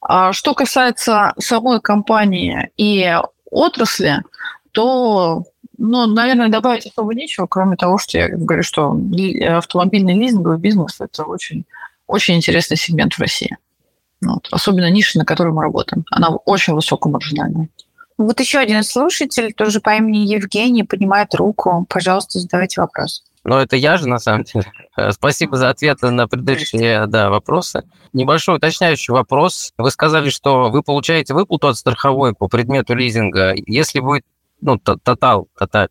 А 0.00 0.32
что 0.32 0.54
касается 0.54 1.32
самой 1.38 1.80
компании 1.80 2.70
и 2.76 3.16
отрасли, 3.50 4.22
то, 4.72 5.44
ну, 5.78 6.06
наверное, 6.06 6.48
добавить 6.48 6.86
особо 6.86 7.14
нечего, 7.14 7.46
кроме 7.46 7.76
того, 7.76 7.96
что 7.96 8.18
я 8.18 8.28
говорю, 8.28 8.62
что 8.62 8.94
автомобильный 9.48 10.14
лизинговый 10.14 10.58
бизнес– 10.58 10.96
это 11.00 11.24
очень, 11.24 11.64
очень 12.06 12.36
интересный 12.36 12.76
сегмент 12.76 13.14
в 13.14 13.20
России. 13.20 13.56
Вот. 14.20 14.48
Особенно 14.50 14.90
ниша, 14.90 15.18
на 15.18 15.24
которой 15.24 15.52
мы 15.52 15.62
работаем. 15.62 16.04
Она 16.10 16.28
очень 16.28 16.74
высокомаржинальная. 16.74 17.68
Вот 18.18 18.40
еще 18.40 18.58
один 18.58 18.82
слушатель, 18.82 19.52
тоже 19.52 19.80
по 19.80 19.94
имени 19.94 20.18
Евгений, 20.18 20.84
поднимает 20.84 21.34
руку. 21.34 21.86
Пожалуйста, 21.88 22.38
задавайте 22.38 22.80
вопрос. 22.80 23.22
Ну, 23.44 23.56
это 23.56 23.76
я 23.76 23.96
же, 23.96 24.08
на 24.08 24.18
самом 24.18 24.42
деле. 24.42 24.66
Спасибо 25.12 25.56
за 25.56 25.70
ответы 25.70 26.10
на 26.10 26.26
предыдущие 26.26 27.06
да, 27.06 27.30
вопросы. 27.30 27.84
Небольшой 28.12 28.56
уточняющий 28.56 29.12
вопрос. 29.12 29.72
Вы 29.78 29.90
сказали, 29.90 30.30
что 30.30 30.70
вы 30.70 30.82
получаете 30.82 31.32
выплату 31.32 31.68
от 31.68 31.76
страховой 31.76 32.34
по 32.34 32.48
предмету 32.48 32.94
лизинга. 32.94 33.52
Если 33.54 34.00
будет, 34.00 34.24
ну, 34.60 34.78
тотал, 34.78 35.48
тоталь, 35.56 35.88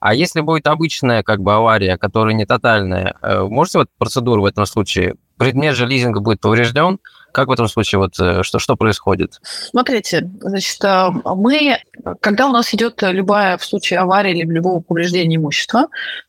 а 0.00 0.14
если 0.14 0.40
будет 0.40 0.66
обычная 0.66 1.22
как 1.22 1.40
бы 1.40 1.54
авария, 1.54 1.96
которая 1.96 2.34
не 2.34 2.44
тотальная, 2.44 3.16
э, 3.22 3.42
можете 3.42 3.78
вот 3.78 3.88
процедуру 3.98 4.42
в 4.42 4.46
этом 4.46 4.66
случае? 4.66 5.14
Предмет 5.38 5.76
же 5.76 5.86
лизинга 5.86 6.20
будет 6.20 6.40
поврежден, 6.40 6.98
как 7.36 7.48
в 7.48 7.52
этом 7.52 7.68
случае, 7.68 7.98
вот 7.98 8.18
э, 8.18 8.42
что, 8.42 8.58
что 8.58 8.76
происходит? 8.76 9.40
Смотрите, 9.42 10.30
значит, 10.40 10.82
э, 10.82 11.10
мы, 11.34 11.78
когда 12.20 12.46
у 12.46 12.50
нас 12.50 12.72
идет 12.72 13.02
любая 13.02 13.58
в 13.58 13.64
случае 13.64 13.98
аварии 13.98 14.30
или 14.30 14.50
любого 14.50 14.80
повреждения 14.80 15.36
имущества, 15.36 15.88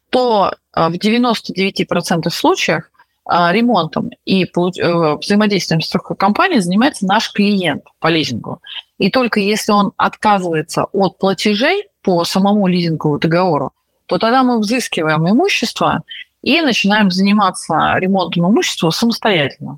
то 0.09 0.51
э, 0.75 0.89
в 0.89 0.95
99% 0.95 2.29
случаев 2.29 2.83
а, 3.23 3.53
ремонтом 3.53 4.09
и 4.25 4.43
э, 4.43 4.47
взаимодействием 4.53 5.79
с 5.79 5.93
компанией 6.17 6.59
занимается 6.59 7.05
наш 7.05 7.31
клиент 7.31 7.83
по 7.99 8.07
лизингу. 8.07 8.61
И 8.97 9.09
только 9.09 9.39
если 9.39 9.71
он 9.71 9.93
отказывается 9.95 10.87
от 10.91 11.17
платежей 11.19 11.87
по 12.01 12.25
самому 12.25 12.67
лизинговому 12.67 13.19
договору, 13.19 13.71
то 14.07 14.17
тогда 14.17 14.43
мы 14.43 14.59
взыскиваем 14.59 15.29
имущество 15.29 16.03
и 16.41 16.59
начинаем 16.59 17.11
заниматься 17.11 17.95
ремонтом 17.97 18.49
имущества 18.49 18.89
самостоятельно. 18.89 19.77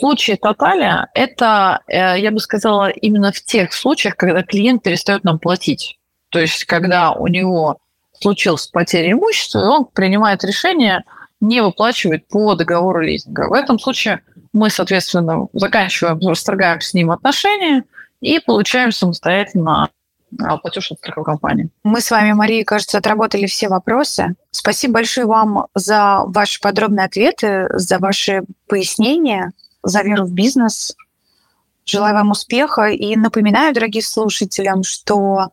Случае 0.00 0.36
Тоталя 0.36 1.08
это, 1.14 1.80
э, 1.86 2.18
я 2.18 2.30
бы 2.30 2.40
сказала, 2.40 2.88
именно 2.88 3.32
в 3.32 3.40
тех 3.42 3.72
случаях, 3.72 4.16
когда 4.16 4.42
клиент 4.42 4.82
перестает 4.82 5.24
нам 5.24 5.38
платить. 5.38 5.98
То 6.30 6.40
есть, 6.40 6.64
когда 6.64 7.12
у 7.12 7.26
него 7.26 7.78
случилась 8.18 8.66
потеря 8.66 9.12
имущества, 9.12 9.60
и 9.60 9.68
он 9.68 9.84
принимает 9.84 10.44
решение 10.44 11.04
не 11.40 11.62
выплачивать 11.62 12.28
по 12.28 12.54
договору 12.54 13.00
лизинга. 13.00 13.48
В 13.48 13.52
этом 13.52 13.78
случае 13.78 14.22
мы, 14.52 14.70
соответственно, 14.70 15.48
заканчиваем, 15.52 16.18
расторгаем 16.26 16.80
с 16.80 16.92
ним 16.92 17.10
отношения 17.10 17.84
и 18.20 18.38
получаем 18.40 18.92
самостоятельно 18.92 19.88
а, 20.38 20.56
платеж 20.58 20.92
от 20.92 20.98
страховой 20.98 21.24
компании. 21.24 21.70
Мы 21.82 22.00
с 22.00 22.10
вами, 22.10 22.32
Мария, 22.32 22.64
кажется, 22.64 22.98
отработали 22.98 23.46
все 23.46 23.68
вопросы. 23.68 24.34
Спасибо 24.50 24.94
большое 24.94 25.26
вам 25.26 25.66
за 25.74 26.22
ваши 26.26 26.60
подробные 26.60 27.06
ответы, 27.06 27.68
за 27.72 27.98
ваши 27.98 28.42
пояснения, 28.68 29.52
за 29.82 30.02
веру 30.02 30.24
в 30.24 30.32
бизнес. 30.32 30.96
Желаю 31.84 32.14
вам 32.14 32.30
успеха 32.30 32.88
и 32.88 33.16
напоминаю, 33.16 33.74
дорогим 33.74 34.02
слушателям, 34.02 34.82
что 34.82 35.48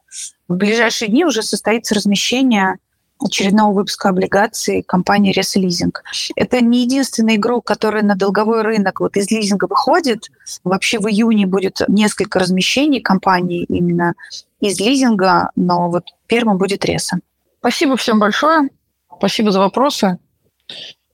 в 0.48 0.56
ближайшие 0.56 1.10
дни 1.10 1.26
уже 1.26 1.42
состоится 1.42 1.96
размещение 1.96 2.78
очередного 3.20 3.74
выпуска 3.74 4.10
облигаций 4.10 4.84
компании 4.84 5.34
Ресализинг. 5.34 6.04
Это 6.36 6.62
не 6.62 6.84
единственный 6.84 7.36
игрок, 7.36 7.66
который 7.66 8.04
на 8.04 8.16
долговой 8.16 8.62
рынок 8.62 9.00
вот 9.00 9.18
из 9.18 9.30
лизинга 9.32 9.66
выходит. 9.66 10.30
Вообще 10.64 11.00
в 11.00 11.08
июне 11.08 11.48
будет 11.48 11.82
несколько 11.88 12.40
размещений 12.40 13.02
компании 13.02 13.64
именно 13.64 14.14
из 14.60 14.80
лизинга, 14.80 15.52
но 15.56 15.90
вот 15.90 16.06
первым 16.28 16.58
будет 16.58 16.86
Реса. 16.86 17.20
Спасибо 17.60 17.98
всем 17.98 18.20
большое. 18.20 18.70
Спасибо 19.18 19.52
за 19.52 19.60
вопросы. 19.60 20.20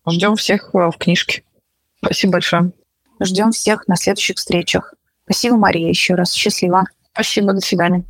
Ждем 0.10 0.36
всех 0.36 0.72
э, 0.74 0.92
в 0.92 0.98
книжке. 0.98 1.44
Спасибо 2.02 2.34
большое. 2.34 2.74
Ждем 3.22 3.52
всех 3.52 3.88
на 3.88 3.96
следующих 3.96 4.38
встречах. 4.38 4.94
Спасибо, 5.26 5.58
Мария, 5.58 5.90
еще 5.90 6.16
раз. 6.16 6.34
Счастливо. 6.34 6.86
Спасибо, 7.14 7.54
до 7.54 7.62
свидания. 7.62 8.04